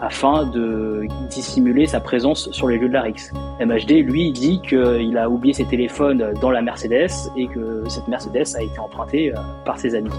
afin 0.00 0.44
de 0.44 1.06
dissimuler 1.30 1.86
sa 1.86 2.00
présence 2.00 2.50
sur 2.50 2.66
les 2.66 2.76
lieux 2.76 2.88
de 2.88 2.92
la 2.92 3.02
RIX. 3.02 3.32
MHD, 3.60 4.02
lui, 4.04 4.32
dit 4.32 4.60
qu'il 4.68 5.16
a 5.16 5.30
oublié 5.30 5.54
ses 5.54 5.64
téléphones 5.64 6.34
dans 6.40 6.50
la 6.50 6.60
Mercedes 6.60 7.30
et 7.36 7.46
que 7.46 7.84
cette 7.88 8.08
Mercedes 8.08 8.56
a 8.56 8.62
été 8.62 8.78
empruntée 8.80 9.32
euh, 9.32 9.36
par 9.64 9.78
ses 9.78 9.94
amis. 9.94 10.10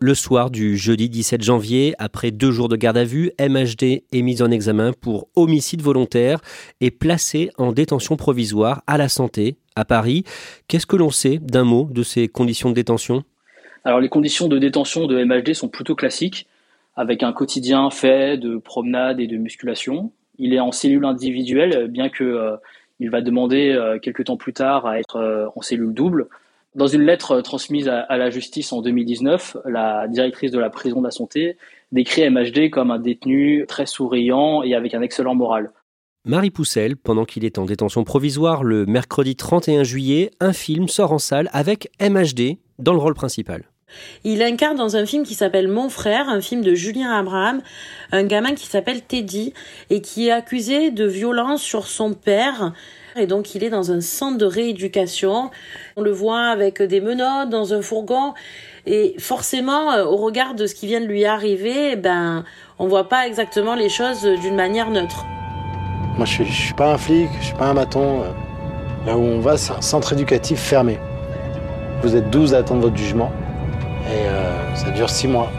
Le 0.00 0.14
soir 0.14 0.50
du 0.50 0.76
jeudi 0.76 1.08
17 1.08 1.42
janvier, 1.42 1.94
après 1.98 2.30
deux 2.30 2.50
jours 2.50 2.68
de 2.68 2.76
garde 2.76 2.98
à 2.98 3.04
vue, 3.04 3.32
MHD 3.40 4.04
est 4.12 4.22
mis 4.22 4.42
en 4.42 4.50
examen 4.50 4.92
pour 4.92 5.28
homicide 5.34 5.82
volontaire 5.82 6.40
et 6.80 6.90
placé 6.90 7.50
en 7.58 7.72
détention 7.72 8.16
provisoire 8.16 8.82
à 8.86 8.96
la 8.96 9.08
santé 9.08 9.58
à 9.74 9.84
Paris. 9.84 10.24
Qu'est-ce 10.66 10.86
que 10.86 10.96
l'on 10.96 11.10
sait 11.10 11.38
d'un 11.38 11.64
mot 11.64 11.88
de 11.90 12.02
ces 12.02 12.28
conditions 12.28 12.68
de 12.70 12.74
détention? 12.74 13.24
Alors 13.84 14.00
les 14.00 14.08
conditions 14.08 14.48
de 14.48 14.58
détention 14.58 15.06
de 15.06 15.22
MHD 15.22 15.54
sont 15.54 15.68
plutôt 15.68 15.94
classiques, 15.94 16.46
avec 16.96 17.22
un 17.22 17.32
quotidien 17.32 17.90
fait 17.90 18.36
de 18.36 18.56
promenade 18.56 19.20
et 19.20 19.26
de 19.26 19.36
musculation. 19.36 20.12
Il 20.38 20.52
est 20.52 20.60
en 20.60 20.72
cellule 20.72 21.04
individuelle, 21.04 21.88
bien 21.88 22.08
que 22.08 22.24
euh, 22.24 22.56
il 23.00 23.10
va 23.10 23.20
demander 23.20 23.70
euh, 23.70 23.98
quelques 23.98 24.24
temps 24.24 24.36
plus 24.36 24.52
tard 24.52 24.86
à 24.86 24.98
être 24.98 25.16
euh, 25.16 25.46
en 25.54 25.62
cellule 25.62 25.94
double. 25.94 26.26
Dans 26.74 26.86
une 26.86 27.02
lettre 27.02 27.40
transmise 27.40 27.88
à, 27.88 28.16
la 28.16 28.30
justice 28.30 28.72
en 28.72 28.82
2019, 28.82 29.56
la 29.64 30.06
directrice 30.06 30.50
de 30.50 30.58
la 30.58 30.70
prison 30.70 31.00
de 31.00 31.06
la 31.06 31.10
santé 31.10 31.56
décrit 31.92 32.28
MHD 32.28 32.70
comme 32.70 32.90
un 32.90 32.98
détenu 32.98 33.64
très 33.66 33.86
souriant 33.86 34.62
et 34.62 34.74
avec 34.74 34.94
un 34.94 35.00
excellent 35.00 35.34
moral. 35.34 35.72
Marie 36.24 36.50
Poussel, 36.50 36.96
pendant 36.96 37.24
qu'il 37.24 37.44
est 37.44 37.58
en 37.58 37.64
détention 37.64 38.04
provisoire 38.04 38.62
le 38.62 38.84
mercredi 38.84 39.34
31 39.34 39.82
juillet, 39.82 40.30
un 40.40 40.52
film 40.52 40.88
sort 40.88 41.12
en 41.12 41.18
salle 41.18 41.48
avec 41.52 41.90
MHD 42.00 42.58
dans 42.78 42.92
le 42.92 42.98
rôle 42.98 43.14
principal. 43.14 43.64
Il 44.24 44.42
incarne 44.42 44.76
dans 44.76 44.96
un 44.96 45.06
film 45.06 45.24
qui 45.24 45.34
s'appelle 45.34 45.68
Mon 45.68 45.88
frère, 45.88 46.28
un 46.28 46.40
film 46.40 46.62
de 46.62 46.74
Julien 46.74 47.10
Abraham, 47.10 47.62
un 48.12 48.24
gamin 48.24 48.54
qui 48.54 48.66
s'appelle 48.66 49.00
Teddy 49.02 49.54
et 49.88 50.02
qui 50.02 50.28
est 50.28 50.30
accusé 50.30 50.90
de 50.90 51.06
violence 51.06 51.62
sur 51.62 51.86
son 51.86 52.12
père 52.12 52.72
et 53.16 53.26
donc 53.26 53.54
il 53.54 53.64
est 53.64 53.70
dans 53.70 53.90
un 53.90 54.00
centre 54.00 54.38
de 54.38 54.44
rééducation. 54.44 55.50
On 55.96 56.02
le 56.02 56.10
voit 56.10 56.46
avec 56.46 56.82
des 56.82 57.00
menottes 57.00 57.50
dans 57.50 57.74
un 57.74 57.82
fourgon 57.82 58.34
et 58.86 59.14
forcément 59.18 59.92
euh, 59.92 60.04
au 60.04 60.16
regard 60.16 60.54
de 60.54 60.66
ce 60.66 60.74
qui 60.74 60.86
vient 60.86 61.00
de 61.00 61.06
lui 61.06 61.24
arriver, 61.24 61.96
ben 61.96 62.44
on 62.78 62.86
voit 62.86 63.08
pas 63.08 63.26
exactement 63.26 63.74
les 63.74 63.88
choses 63.88 64.22
d'une 64.22 64.54
manière 64.54 64.90
neutre. 64.90 65.24
Moi 66.16 66.26
je 66.26 66.32
suis, 66.32 66.46
suis 66.46 66.74
pas 66.74 66.92
un 66.92 66.98
flic, 66.98 67.28
je 67.40 67.46
suis 67.46 67.56
pas 67.56 67.66
un 67.66 67.74
maton. 67.74 68.22
Là 69.06 69.16
où 69.16 69.22
on 69.22 69.40
va, 69.40 69.56
c'est 69.56 69.72
un 69.72 69.80
centre 69.80 70.12
éducatif 70.12 70.58
fermé. 70.58 70.98
Vous 72.02 72.14
êtes 72.14 72.30
12 72.30 72.54
à 72.54 72.58
attendre 72.58 72.82
votre 72.82 72.96
jugement 72.96 73.32
et 74.06 74.28
euh, 74.28 74.74
ça 74.76 74.90
dure 74.90 75.10
6 75.10 75.26
mois. 75.26 75.50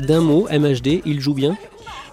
D'un 0.00 0.20
mot, 0.20 0.46
MHD, 0.50 1.02
il 1.04 1.20
joue 1.20 1.34
bien 1.34 1.56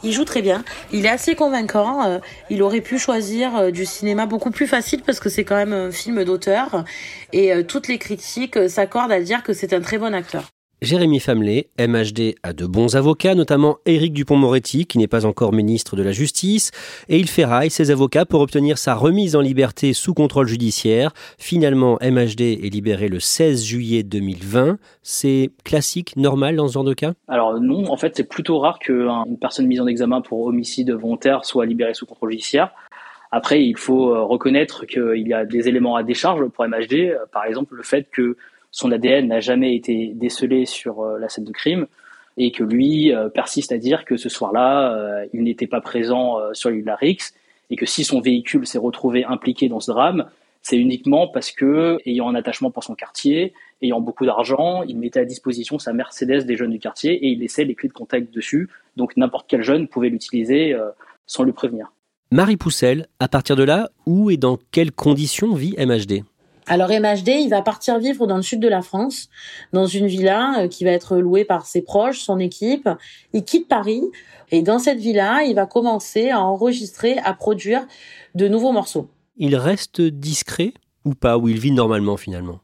il 0.03 0.13
joue 0.13 0.25
très 0.25 0.41
bien. 0.41 0.63
Il 0.91 1.05
est 1.05 1.09
assez 1.09 1.35
convaincant. 1.35 2.03
Euh, 2.03 2.17
il 2.49 2.63
aurait 2.63 2.81
pu 2.81 2.97
choisir 2.97 3.55
euh, 3.55 3.69
du 3.69 3.85
cinéma 3.85 4.25
beaucoup 4.25 4.49
plus 4.49 4.65
facile 4.65 5.03
parce 5.05 5.19
que 5.19 5.29
c'est 5.29 5.43
quand 5.43 5.55
même 5.55 5.73
un 5.73 5.91
film 5.91 6.23
d'auteur. 6.23 6.85
Et 7.33 7.51
toutes 7.65 7.87
les 7.87 7.99
critiques 7.99 8.67
s'accordent 8.67 9.11
à 9.11 9.21
dire 9.21 9.43
que 9.43 9.53
c'est 9.53 9.73
un 9.73 9.79
très 9.81 9.99
bon 9.99 10.15
acteur. 10.15 10.49
Jérémy 10.83 11.19
Famelet, 11.19 11.67
MHD, 11.79 12.33
a 12.41 12.53
de 12.53 12.65
bons 12.65 12.95
avocats, 12.95 13.35
notamment 13.35 13.77
Éric 13.85 14.13
Dupont-Moretti, 14.13 14.88
qui 14.88 14.97
n'est 14.97 15.05
pas 15.05 15.27
encore 15.27 15.53
ministre 15.53 15.95
de 15.95 16.01
la 16.01 16.11
Justice, 16.11 16.71
et 17.07 17.19
il 17.19 17.29
ferraille 17.29 17.69
ses 17.69 17.91
avocats 17.91 18.25
pour 18.25 18.41
obtenir 18.41 18.79
sa 18.79 18.95
remise 18.95 19.35
en 19.35 19.41
liberté 19.41 19.93
sous 19.93 20.15
contrôle 20.15 20.47
judiciaire. 20.47 21.11
Finalement, 21.38 22.00
MHD 22.01 22.41
est 22.41 22.73
libéré 22.73 23.09
le 23.09 23.19
16 23.19 23.63
juillet 23.63 24.01
2020. 24.01 24.79
C'est 25.03 25.51
classique, 25.63 26.17
normal 26.17 26.55
dans 26.55 26.67
ce 26.67 26.73
genre 26.73 26.83
de 26.83 26.95
cas? 26.95 27.13
Alors 27.27 27.61
non, 27.61 27.91
en 27.91 27.95
fait, 27.95 28.15
c'est 28.15 28.27
plutôt 28.27 28.57
rare 28.57 28.79
qu'une 28.79 29.38
personne 29.39 29.67
mise 29.67 29.81
en 29.81 29.85
examen 29.85 30.21
pour 30.21 30.47
homicide 30.47 30.89
volontaire 30.93 31.45
soit 31.45 31.67
libérée 31.67 31.93
sous 31.93 32.07
contrôle 32.07 32.31
judiciaire. 32.31 32.71
Après, 33.29 33.63
il 33.63 33.77
faut 33.77 34.15
euh, 34.15 34.23
reconnaître 34.23 34.88
qu'il 34.88 35.27
y 35.27 35.33
a 35.33 35.45
des 35.45 35.67
éléments 35.67 35.95
à 35.95 36.01
décharge 36.01 36.43
pour 36.47 36.67
MHD, 36.67 37.17
par 37.31 37.45
exemple 37.45 37.75
le 37.75 37.83
fait 37.83 38.07
que 38.11 38.35
son 38.71 38.91
ADN 38.91 39.27
n'a 39.27 39.41
jamais 39.41 39.75
été 39.75 40.13
décelé 40.15 40.65
sur 40.65 41.01
euh, 41.01 41.19
la 41.19 41.29
scène 41.29 41.43
de 41.43 41.51
crime 41.51 41.87
et 42.37 42.51
que 42.51 42.63
lui 42.63 43.13
euh, 43.13 43.27
persiste 43.29 43.73
à 43.73 43.77
dire 43.77 44.05
que 44.05 44.15
ce 44.15 44.29
soir-là, 44.29 44.93
euh, 44.93 45.25
il 45.33 45.43
n'était 45.43 45.67
pas 45.67 45.81
présent 45.81 46.37
sur 46.53 46.69
l'île 46.69 46.85
Larix 46.85 47.17
et 47.69 47.75
que 47.75 47.85
si 47.85 48.03
son 48.03 48.21
véhicule 48.21 48.65
s'est 48.65 48.77
retrouvé 48.77 49.25
impliqué 49.25 49.69
dans 49.69 49.79
ce 49.79 49.91
drame, 49.91 50.25
c'est 50.61 50.77
uniquement 50.77 51.27
parce 51.27 51.51
que, 51.51 51.97
ayant 52.05 52.29
un 52.29 52.35
attachement 52.35 52.69
pour 52.69 52.83
son 52.83 52.93
quartier, 52.93 53.53
ayant 53.81 54.00
beaucoup 54.00 54.25
d'argent, 54.25 54.83
il 54.83 54.98
mettait 54.98 55.22
à 55.22 55.25
disposition 55.25 55.79
sa 55.79 55.91
Mercedes 55.91 56.46
des 56.46 56.55
jeunes 56.55 56.72
du 56.72 56.79
quartier 56.79 57.13
et 57.13 57.29
il 57.29 57.39
laissait 57.39 57.65
les 57.65 57.74
clés 57.74 57.89
de 57.89 57.93
contact 57.93 58.33
dessus. 58.33 58.69
Donc 58.96 59.17
n'importe 59.17 59.48
quel 59.50 59.63
jeune 59.63 59.87
pouvait 59.87 60.09
l'utiliser 60.09 60.75
sans 61.25 61.43
le 61.43 61.51
prévenir. 61.51 61.91
Marie 62.29 62.57
Poussel, 62.57 63.07
à 63.19 63.27
partir 63.27 63.55
de 63.55 63.63
là, 63.63 63.89
où 64.05 64.29
et 64.29 64.37
dans 64.37 64.59
quelles 64.72 64.91
conditions 64.91 65.55
vit 65.55 65.74
MHD 65.79 66.24
alors 66.67 66.89
MHD, 66.89 67.29
il 67.29 67.50
va 67.50 67.61
partir 67.61 68.00
vivre 68.00 68.27
dans 68.27 68.35
le 68.35 68.41
sud 68.41 68.59
de 68.59 68.67
la 68.67 68.81
France, 68.81 69.29
dans 69.74 69.85
une 69.85 70.07
villa 70.07 70.61
euh, 70.61 70.67
qui 70.67 70.83
va 70.83 70.91
être 70.91 71.17
louée 71.17 71.45
par 71.45 71.65
ses 71.65 71.81
proches, 71.81 72.19
son 72.19 72.39
équipe. 72.39 72.89
Il 73.33 73.43
quitte 73.43 73.67
Paris 73.67 74.03
et 74.51 74.61
dans 74.61 74.79
cette 74.79 75.00
villa, 75.00 75.43
il 75.43 75.55
va 75.55 75.65
commencer 75.65 76.29
à 76.29 76.41
enregistrer, 76.41 77.17
à 77.19 77.33
produire 77.33 77.85
de 78.35 78.47
nouveaux 78.47 78.71
morceaux. 78.71 79.09
Il 79.37 79.55
reste 79.55 80.01
discret 80.01 80.74
ou 81.03 81.15
pas, 81.15 81.37
où 81.37 81.47
il 81.47 81.59
vit 81.59 81.71
normalement 81.71 82.17
finalement? 82.17 82.59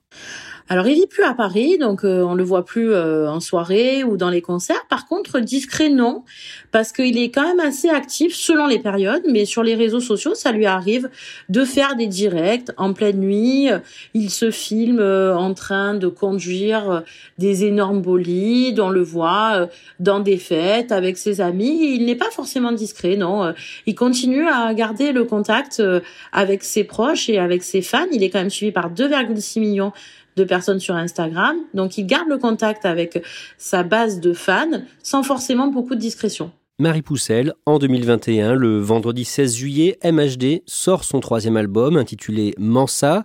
Alors 0.70 0.86
il 0.88 0.96
vit 0.96 1.08
plus 1.08 1.24
à 1.24 1.34
Paris, 1.34 1.78
donc 1.78 2.04
euh, 2.04 2.22
on 2.24 2.34
le 2.34 2.44
voit 2.44 2.66
plus 2.66 2.92
euh, 2.92 3.30
en 3.30 3.40
soirée 3.40 4.04
ou 4.04 4.18
dans 4.18 4.30
les 4.30 4.42
concerts. 4.42 4.86
Par 4.90 5.08
contre, 5.08 5.40
discret 5.40 5.90
non, 5.90 6.24
parce 6.72 6.92
qu'il 6.92 7.18
est 7.18 7.30
quand 7.30 7.44
même 7.44 7.62
assez 7.62 7.88
actif 7.88 8.36
selon 8.36 8.68
les 8.68 8.80
périodes, 8.80 9.24
mais 9.30 9.46
sur 9.46 9.64
les 9.64 9.76
réseaux 9.76 10.02
sociaux, 10.02 10.36
ça 10.36 10.52
lui 10.52 10.66
arrive 10.66 11.10
de 11.48 11.64
faire 11.64 11.96
des 11.96 12.08
directs 12.08 12.70
en 12.76 12.92
pleine 12.92 13.20
nuit. 13.20 13.70
Il 14.14 14.30
se 14.30 14.52
filme 14.52 15.00
euh, 15.00 15.38
en 15.38 15.54
train 15.54 15.94
de 15.94 16.08
conduire 16.08 17.04
des 17.38 17.64
énormes 17.64 18.02
bolides, 18.02 18.82
on 18.82 18.90
le 18.90 19.02
voit 19.02 19.70
dans 20.00 20.20
des 20.20 20.38
fêtes 20.38 20.92
avec 20.92 21.18
ses 21.18 21.40
amis. 21.40 21.96
Il 21.96 22.06
n'est 22.06 22.16
pas 22.16 22.30
forcément 22.30 22.74
discret, 22.74 23.16
non. 23.16 23.54
Il 23.86 23.96
continue 23.96 24.48
à 24.48 24.74
garder 24.74 25.14
le 25.14 25.24
contact 25.24 25.82
avec 26.34 26.64
ses 26.64 26.84
proches 26.84 27.30
et 27.30 27.40
avec 27.40 27.64
ses 27.64 27.82
fans. 27.82 28.06
Il 28.12 28.24
est 28.24 28.30
quand 28.30 28.40
même 28.40 28.50
suivi 28.50 28.72
par 28.72 28.92
2,6 28.92 29.60
millions 29.60 29.94
de 30.38 30.44
personnes 30.46 30.80
sur 30.80 30.96
Instagram. 30.96 31.58
Donc 31.74 31.98
il 31.98 32.06
garde 32.06 32.30
le 32.30 32.38
contact 32.38 32.86
avec 32.86 33.22
sa 33.58 33.84
base 33.84 34.22
de 34.22 34.34
fans 34.34 34.84
sans 35.04 35.24
forcément 35.24 35.68
beaucoup 35.68 35.96
de 35.96 36.00
discrétion. 36.00 36.52
Marie 36.80 37.02
Poussel, 37.02 37.56
en 37.66 37.80
2021, 37.80 38.54
le 38.54 38.78
vendredi 38.78 39.26
16 39.26 39.56
juillet, 39.56 39.98
MHD 40.04 40.62
sort 40.68 41.06
son 41.06 41.20
troisième 41.20 41.58
album 41.58 41.98
intitulé 41.98 42.54
Mansa. 42.60 43.24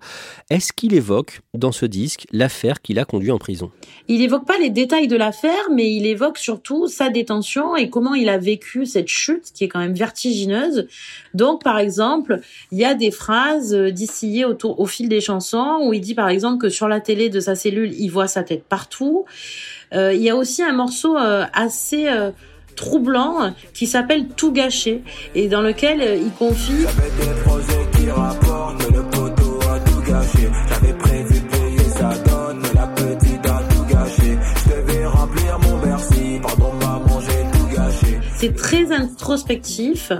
Est-ce 0.48 0.72
qu'il 0.72 0.94
évoque 0.94 1.42
dans 1.52 1.70
ce 1.70 1.84
disque 1.84 2.26
l'affaire 2.32 2.80
qui 2.80 2.94
l'a 2.94 3.04
conduit 3.04 3.30
en 3.30 3.36
prison? 3.36 3.70
Il 4.08 4.22
évoque 4.22 4.46
pas 4.46 4.56
les 4.56 4.70
détails 4.70 5.06
de 5.06 5.16
l'affaire, 5.16 5.68
mais 5.70 5.92
il 5.92 6.06
évoque 6.06 6.38
surtout 6.38 6.88
sa 6.88 7.10
détention 7.10 7.76
et 7.76 7.90
comment 7.90 8.14
il 8.14 8.30
a 8.30 8.38
vécu 8.38 8.86
cette 8.86 9.08
chute 9.08 9.52
qui 9.52 9.64
est 9.64 9.68
quand 9.68 9.80
même 9.80 9.92
vertigineuse. 9.92 10.88
Donc, 11.34 11.62
par 11.62 11.78
exemple, 11.78 12.40
il 12.70 12.78
y 12.78 12.86
a 12.86 12.94
des 12.94 13.10
phrases 13.10 13.74
distillées 13.74 14.46
autour, 14.46 14.80
au 14.80 14.86
fil 14.86 15.10
des 15.10 15.20
chansons 15.20 15.78
où 15.82 15.92
il 15.92 16.00
dit 16.00 16.14
par 16.14 16.30
exemple 16.30 16.56
que 16.56 16.70
sur 16.70 16.88
la 16.88 17.00
télé 17.00 17.28
de 17.28 17.38
sa 17.38 17.54
cellule, 17.54 17.92
il 17.98 18.08
voit 18.08 18.28
sa 18.28 18.44
tête 18.44 18.64
partout. 18.64 19.26
Euh, 19.92 20.14
il 20.14 20.22
y 20.22 20.30
a 20.30 20.36
aussi 20.36 20.62
un 20.62 20.72
morceau 20.72 21.18
euh, 21.18 21.44
assez... 21.52 22.08
Euh, 22.08 22.30
troublant 22.74 23.54
qui 23.74 23.86
s'appelle 23.86 24.28
Tout 24.28 24.52
gâché 24.52 25.02
et 25.34 25.48
dans 25.48 25.62
lequel 25.62 26.00
euh, 26.00 26.16
il 26.16 26.30
confie 26.32 26.86
C'est 38.42 38.56
très 38.56 38.90
introspectif 38.90 40.12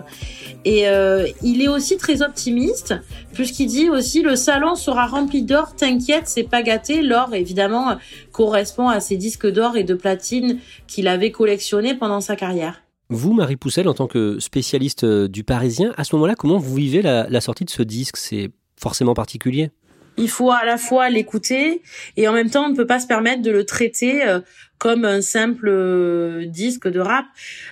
et 0.65 0.89
euh, 0.89 1.27
il 1.43 1.63
est 1.63 1.69
aussi 1.69 1.97
très 1.97 2.23
optimiste, 2.23 2.95
puisqu'il 3.33 3.67
dit 3.67 3.91
aussi 3.91 4.23
le 4.23 4.37
salon 4.37 4.75
sera 4.75 5.07
rempli 5.07 5.43
d'or, 5.43 5.75
t'inquiète, 5.75 6.25
c'est 6.27 6.43
pas 6.43 6.63
gâté. 6.63 7.03
L'or, 7.03 7.35
évidemment, 7.35 7.97
correspond 8.31 8.89
à 8.89 9.01
ses 9.01 9.17
disques 9.17 9.51
d'or 9.51 9.77
et 9.77 9.85
de 9.85 9.95
platine 9.95 10.59
qu'il 10.87 11.09
avait 11.09 11.31
collectionnés 11.31 11.95
pendant 11.95 12.21
sa 12.21 12.37
carrière. 12.37 12.83
Vous, 13.09 13.33
Marie 13.33 13.57
Poussel, 13.57 13.89
en 13.89 13.95
tant 13.95 14.07
que 14.07 14.39
spécialiste 14.41 15.05
euh, 15.05 15.29
du 15.29 15.45
Parisien, 15.45 15.93
à 15.97 16.05
ce 16.05 16.15
moment-là, 16.17 16.35
comment 16.35 16.59
vous 16.59 16.75
vivez 16.75 17.03
la, 17.03 17.29
la 17.29 17.41
sortie 17.41 17.65
de 17.65 17.71
ce 17.71 17.83
disque? 17.83 18.17
C'est 18.17 18.51
forcément 18.81 19.15
particulier? 19.15 19.71
Il 20.17 20.29
faut 20.29 20.51
à 20.51 20.65
la 20.65 20.77
fois 20.77 21.11
l'écouter 21.11 21.83
et 22.17 22.29
en 22.29 22.33
même 22.33 22.51
temps 22.51 22.67
on 22.67 22.71
ne 22.71 22.77
peut 22.77 22.87
pas 22.87 23.01
se 23.01 23.07
permettre 23.07 23.43
de 23.43 23.51
le 23.51 23.65
traiter 23.65 24.27
euh, 24.27 24.41
comme 24.79 25.05
un 25.05 25.21
simple 25.21 25.69
euh, 25.69 26.45
disque 26.47 26.89
de 26.89 26.99
rap. 26.99 27.25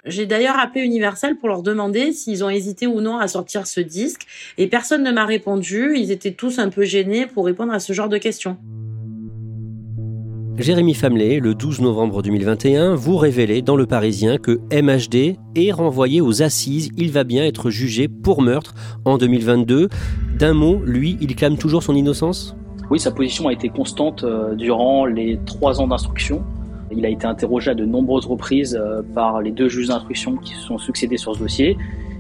J'ai 0.05 0.27
d'ailleurs 0.27 0.59
appelé 0.59 0.85
Universal 0.85 1.37
pour 1.37 1.49
leur 1.49 1.63
demander 1.63 2.13
s'ils 2.13 2.45
ont 2.45 2.51
hésité 2.51 2.87
ou 2.87 3.01
non 3.01 3.19
à 3.19 3.27
sortir 3.29 3.67
ce 3.67 3.81
disque 3.81 4.27
et 4.59 4.69
personne 4.69 5.03
ne 5.03 5.11
m'a 5.11 5.25
répondu. 5.25 5.95
Ils 5.97 6.13
étaient 6.13 6.33
tous 6.33 6.59
un 6.59 6.69
peu 6.69 6.85
gênés 6.85 7.27
pour 7.27 7.47
répondre 7.47 7.73
à 7.73 7.81
ce 7.81 7.93
genre 7.93 8.09
de 8.09 8.19
questions. 8.19 8.59
Jérémy 10.61 10.93
Famelet, 10.93 11.41
le 11.41 11.55
12 11.55 11.81
novembre 11.81 12.21
2021, 12.21 12.95
vous 12.95 13.17
révélez 13.17 13.63
dans 13.63 13.77
Le 13.77 13.87
Parisien 13.87 14.37
que 14.37 14.61
MHD 14.71 15.39
est 15.57 15.73
renvoyé 15.73 16.21
aux 16.21 16.43
assises. 16.43 16.91
Il 16.99 17.11
va 17.13 17.25
bien 17.25 17.45
être 17.45 17.71
jugé 17.71 18.09
pour 18.09 18.43
meurtre 18.43 18.75
en 19.07 19.17
2022. 19.17 19.89
D'un 20.39 20.53
mot, 20.53 20.79
lui, 20.85 21.17
il 21.23 21.35
clame 21.35 21.57
toujours 21.57 21.83
son 21.83 21.95
innocence? 21.95 22.55
Oui, 22.91 23.01
sa 23.01 23.11
position 23.11 23.49
a 23.49 23.55
été 23.55 23.71
constante 23.71 24.23
euh, 24.23 24.55
durant 24.55 25.07
les 25.07 25.41
trois 25.47 25.81
ans 25.81 25.89
d'instruction. 25.89 26.43
Il 26.95 27.07
a 27.07 27.09
été 27.09 27.27
interrogé 27.27 27.71
à 27.71 27.75
de 27.75 27.87
nombreuses 27.87 28.27
reprises 28.27 28.79
euh, 28.79 29.01
par 29.15 29.41
les 29.41 29.53
deux 29.53 29.71
juges 29.71 29.89
d'instruction 29.89 30.37
qui 30.37 30.53
se 30.53 30.61
sont 30.61 30.77
succédés 30.77 31.17
sur 31.17 31.35
ce 31.35 31.41
dossier. 31.41 31.79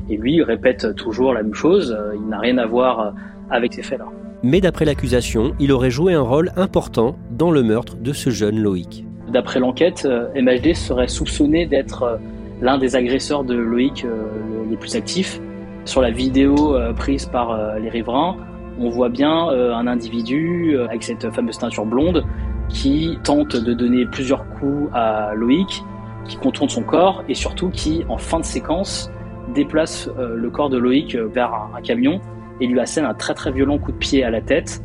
Et 0.09 0.17
lui, 0.17 0.37
il 0.37 0.43
répète 0.43 0.95
toujours 0.95 1.35
la 1.35 1.43
même 1.43 1.53
chose. 1.53 1.95
Euh, 1.95 2.15
il 2.15 2.27
n'a 2.27 2.39
rien 2.39 2.57
à 2.57 2.65
voir 2.65 3.13
avec 3.51 3.75
ces 3.75 3.83
faits-là 3.83 4.07
mais 4.43 4.61
d'après 4.61 4.85
l'accusation, 4.85 5.53
il 5.59 5.73
aurait 5.73 5.91
joué 5.91 6.15
un 6.15 6.23
rôle 6.23 6.53
important 6.57 7.17
dans 7.31 7.51
le 7.51 7.63
meurtre 7.63 7.97
de 7.97 8.13
ce 8.13 8.31
jeune 8.31 8.59
Loïc. 8.61 9.05
D'après 9.29 9.61
l'enquête, 9.61 10.07
euh, 10.07 10.29
MHD 10.35 10.75
serait 10.75 11.09
soupçonné 11.09 11.67
d'être 11.67 12.03
euh, 12.03 12.17
l'un 12.61 12.79
des 12.79 12.97
agresseurs 12.97 13.45
de 13.45 13.55
Loïc 13.55 14.05
euh, 14.05 14.27
les 14.69 14.77
plus 14.77 14.97
actifs. 14.97 15.41
Sur 15.85 16.03
la 16.03 16.11
vidéo 16.11 16.77
prise 16.95 17.25
par 17.25 17.59
les 17.81 17.89
riverains, 17.89 18.37
on 18.79 18.91
voit 18.91 19.09
bien 19.09 19.49
un 19.49 19.87
individu 19.87 20.79
avec 20.79 21.03
cette 21.03 21.31
fameuse 21.31 21.57
teinture 21.57 21.87
blonde 21.87 22.23
qui 22.69 23.19
tente 23.25 23.57
de 23.57 23.73
donner 23.73 24.05
plusieurs 24.05 24.47
coups 24.51 24.91
à 24.93 25.33
Loïc, 25.35 25.83
qui 26.29 26.37
contourne 26.37 26.69
son 26.69 26.83
corps 26.83 27.25
et 27.31 27.35
surtout 27.35 27.71
qui, 27.71 28.05
en 28.11 28.19
fin 28.19 28.39
de 28.39 28.45
séquence, 28.45 29.11
déplace 29.55 30.09
le 30.19 30.51
corps 30.51 30.69
de 30.69 30.77
Loïc 30.77 31.17
vers 31.17 31.55
un 31.75 31.81
camion 31.81 32.21
et 32.61 32.67
lui 32.67 32.81
assène 32.81 33.05
un 33.05 33.15
très 33.15 33.35
très 33.35 33.53
violent 33.53 33.79
coup 33.79 33.93
de 33.93 33.97
pied 33.97 34.25
à 34.25 34.31
la 34.31 34.41
tête. 34.41 34.83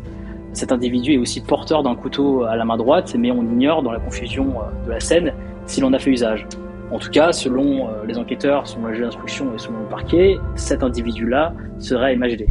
Cet 0.54 0.72
individu 0.72 1.14
est 1.14 1.18
aussi 1.18 1.42
porteur 1.42 1.84
d'un 1.84 1.96
couteau 1.96 2.44
à 2.44 2.56
la 2.56 2.64
main 2.64 2.78
droite, 2.78 3.16
mais 3.18 3.32
on 3.32 3.44
ignore 3.44 3.84
dans 3.84 3.92
la 3.92 4.00
confusion 4.00 4.54
euh, 4.62 4.86
de 4.86 4.92
la 4.92 5.00
scène 5.00 5.34
s'il 5.66 5.84
en 5.84 5.94
a 5.94 6.00
fait 6.00 6.12
usage. 6.12 6.48
En 6.92 7.00
tout 7.00 7.10
cas, 7.10 7.32
selon 7.34 7.88
euh, 7.88 8.06
les 8.08 8.18
enquêteurs, 8.18 8.68
selon 8.68 8.88
la 8.88 8.94
juge 8.94 9.04
d'instruction 9.04 9.54
et 9.54 9.58
selon 9.58 9.80
le 9.80 9.90
parquet, 9.90 10.38
cet 10.56 10.84
individu-là 10.84 11.54
serait 11.80 12.16
MHD. 12.16 12.46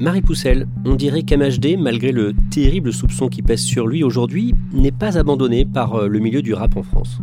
Marie 0.00 0.22
Poussel, 0.22 0.66
on 0.84 0.96
dirait 0.96 1.22
qu'MHD, 1.22 1.78
malgré 1.78 2.10
le 2.10 2.34
terrible 2.50 2.92
soupçon 2.92 3.28
qui 3.28 3.42
pèse 3.42 3.60
sur 3.60 3.86
lui 3.86 4.02
aujourd'hui, 4.02 4.52
n'est 4.72 4.90
pas 4.90 5.16
abandonné 5.16 5.64
par 5.64 5.94
euh, 5.94 6.08
le 6.08 6.18
milieu 6.18 6.42
du 6.42 6.52
rap 6.52 6.76
en 6.76 6.82
France. 6.82 7.20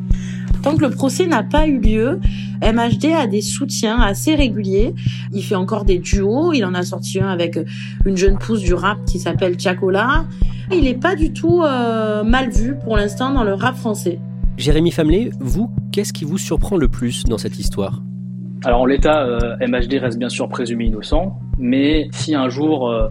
Tant 0.63 0.75
que 0.75 0.81
le 0.81 0.91
procès 0.91 1.25
n'a 1.25 1.41
pas 1.41 1.65
eu 1.67 1.79
lieu, 1.79 2.19
MHD 2.61 3.05
a 3.17 3.25
des 3.25 3.41
soutiens 3.41 3.99
assez 3.99 4.35
réguliers. 4.35 4.93
Il 5.33 5.43
fait 5.43 5.55
encore 5.55 5.85
des 5.85 5.97
duos. 5.97 6.53
Il 6.53 6.63
en 6.65 6.75
a 6.75 6.83
sorti 6.83 7.19
un 7.19 7.29
avec 7.29 7.57
une 8.05 8.15
jeune 8.15 8.37
pousse 8.37 8.61
du 8.61 8.75
rap 8.75 8.99
qui 9.05 9.19
s'appelle 9.19 9.59
Chacola. 9.59 10.25
Il 10.71 10.83
n'est 10.83 10.93
pas 10.93 11.15
du 11.15 11.33
tout 11.33 11.63
euh, 11.63 12.23
mal 12.23 12.51
vu 12.51 12.75
pour 12.83 12.95
l'instant 12.95 13.33
dans 13.33 13.43
le 13.43 13.55
rap 13.55 13.75
français. 13.75 14.19
Jérémy 14.57 14.91
Famelet, 14.91 15.31
vous, 15.39 15.71
qu'est-ce 15.91 16.13
qui 16.13 16.25
vous 16.25 16.37
surprend 16.37 16.77
le 16.77 16.87
plus 16.87 17.23
dans 17.23 17.39
cette 17.39 17.57
histoire? 17.57 18.01
Alors 18.63 18.81
en 18.81 18.85
l'état, 18.85 19.23
euh, 19.23 19.55
MHD 19.59 19.95
reste 19.95 20.19
bien 20.19 20.29
sûr 20.29 20.47
présumé 20.47 20.85
innocent, 20.85 21.39
mais 21.57 22.07
si 22.11 22.35
un 22.35 22.49
jour, 22.49 22.87
euh, 22.87 23.07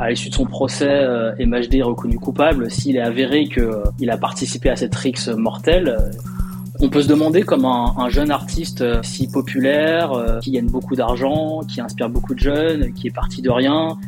à 0.00 0.10
l'issue 0.10 0.30
de 0.30 0.34
son 0.34 0.46
procès, 0.46 1.06
MHD 1.38 1.76
est 1.76 1.82
reconnu 1.82 2.18
coupable, 2.18 2.68
s'il 2.70 2.96
est 2.96 3.02
avéré 3.02 3.44
qu'il 3.44 4.10
a 4.10 4.16
participé 4.16 4.68
à 4.68 4.74
cette 4.74 4.94
rixe 4.96 5.28
mortelle, 5.28 5.96
on 6.82 6.88
peut 6.88 7.02
se 7.02 7.08
demander 7.08 7.42
comment 7.42 8.00
un, 8.00 8.08
jeune 8.08 8.30
artiste 8.30 8.80
euh, 8.80 9.00
si 9.02 9.28
populaire, 9.28 10.12
euh, 10.12 10.38
qui 10.40 10.52
gagne 10.52 10.66
beaucoup 10.66 10.96
d'argent, 10.96 11.60
qui 11.68 11.80
inspire 11.80 12.08
beaucoup 12.08 12.34
de 12.34 12.38
jeunes, 12.38 12.92
qui 12.94 13.08
est 13.08 13.14
parti 13.14 13.42
de 13.42 13.50
rien, 13.50 13.98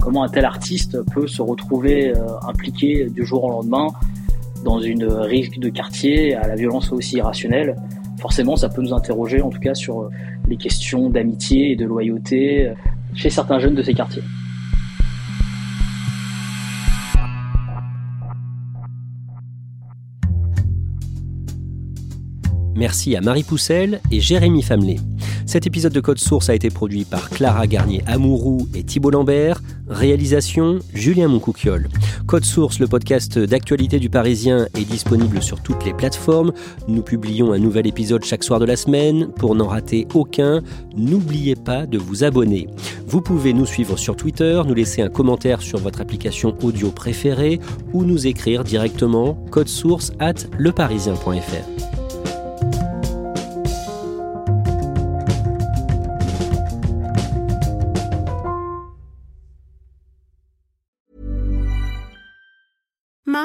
comment 0.00 0.24
un 0.24 0.28
tel 0.28 0.44
artiste 0.44 0.98
peut 1.12 1.26
se 1.26 1.42
retrouver 1.42 2.16
euh, 2.16 2.20
impliqué 2.48 3.10
du 3.10 3.26
jour 3.26 3.44
au 3.44 3.50
lendemain 3.50 3.88
dans 4.64 4.80
une 4.80 5.04
risque 5.04 5.58
de 5.58 5.68
quartier 5.68 6.34
à 6.34 6.48
la 6.48 6.54
violence 6.54 6.92
aussi 6.92 7.16
irrationnelle? 7.16 7.76
Forcément, 8.18 8.56
ça 8.56 8.70
peut 8.70 8.80
nous 8.80 8.94
interroger 8.94 9.42
en 9.42 9.50
tout 9.50 9.60
cas 9.60 9.74
sur 9.74 10.08
les 10.48 10.56
questions 10.56 11.10
d'amitié 11.10 11.72
et 11.72 11.76
de 11.76 11.84
loyauté 11.84 12.72
chez 13.14 13.28
certains 13.28 13.58
jeunes 13.58 13.74
de 13.74 13.82
ces 13.82 13.92
quartiers. 13.92 14.22
Merci 22.76 23.14
à 23.16 23.20
Marie 23.20 23.44
Poussel 23.44 24.00
et 24.10 24.20
Jérémy 24.20 24.62
Famelet. 24.62 24.96
Cet 25.46 25.66
épisode 25.66 25.92
de 25.92 26.00
Code 26.00 26.18
Source 26.18 26.48
a 26.48 26.54
été 26.54 26.70
produit 26.70 27.04
par 27.04 27.30
Clara 27.30 27.66
Garnier-Amouroux 27.66 28.66
et 28.74 28.82
Thibault 28.82 29.10
Lambert. 29.10 29.60
Réalisation 29.88 30.78
Julien 30.94 31.28
Moncouquiole. 31.28 31.88
Code 32.26 32.44
Source, 32.44 32.80
le 32.80 32.86
podcast 32.86 33.38
d'actualité 33.38 33.98
du 33.98 34.08
Parisien, 34.08 34.66
est 34.74 34.84
disponible 34.84 35.42
sur 35.42 35.62
toutes 35.62 35.84
les 35.84 35.92
plateformes. 35.92 36.52
Nous 36.88 37.02
publions 37.02 37.52
un 37.52 37.58
nouvel 37.58 37.86
épisode 37.86 38.24
chaque 38.24 38.42
soir 38.42 38.58
de 38.58 38.64
la 38.64 38.76
semaine. 38.76 39.28
Pour 39.38 39.54
n'en 39.54 39.68
rater 39.68 40.08
aucun, 40.14 40.62
n'oubliez 40.96 41.54
pas 41.54 41.86
de 41.86 41.98
vous 41.98 42.24
abonner. 42.24 42.66
Vous 43.06 43.20
pouvez 43.20 43.52
nous 43.52 43.66
suivre 43.66 43.98
sur 43.98 44.16
Twitter, 44.16 44.62
nous 44.66 44.74
laisser 44.74 45.02
un 45.02 45.10
commentaire 45.10 45.60
sur 45.60 45.78
votre 45.78 46.00
application 46.00 46.56
audio 46.62 46.90
préférée 46.90 47.60
ou 47.92 48.04
nous 48.04 48.26
écrire 48.26 48.64
directement 48.64 49.34
code 49.50 49.68
source 49.68 50.12
at 50.18 50.34
leparisien.fr. 50.58 51.93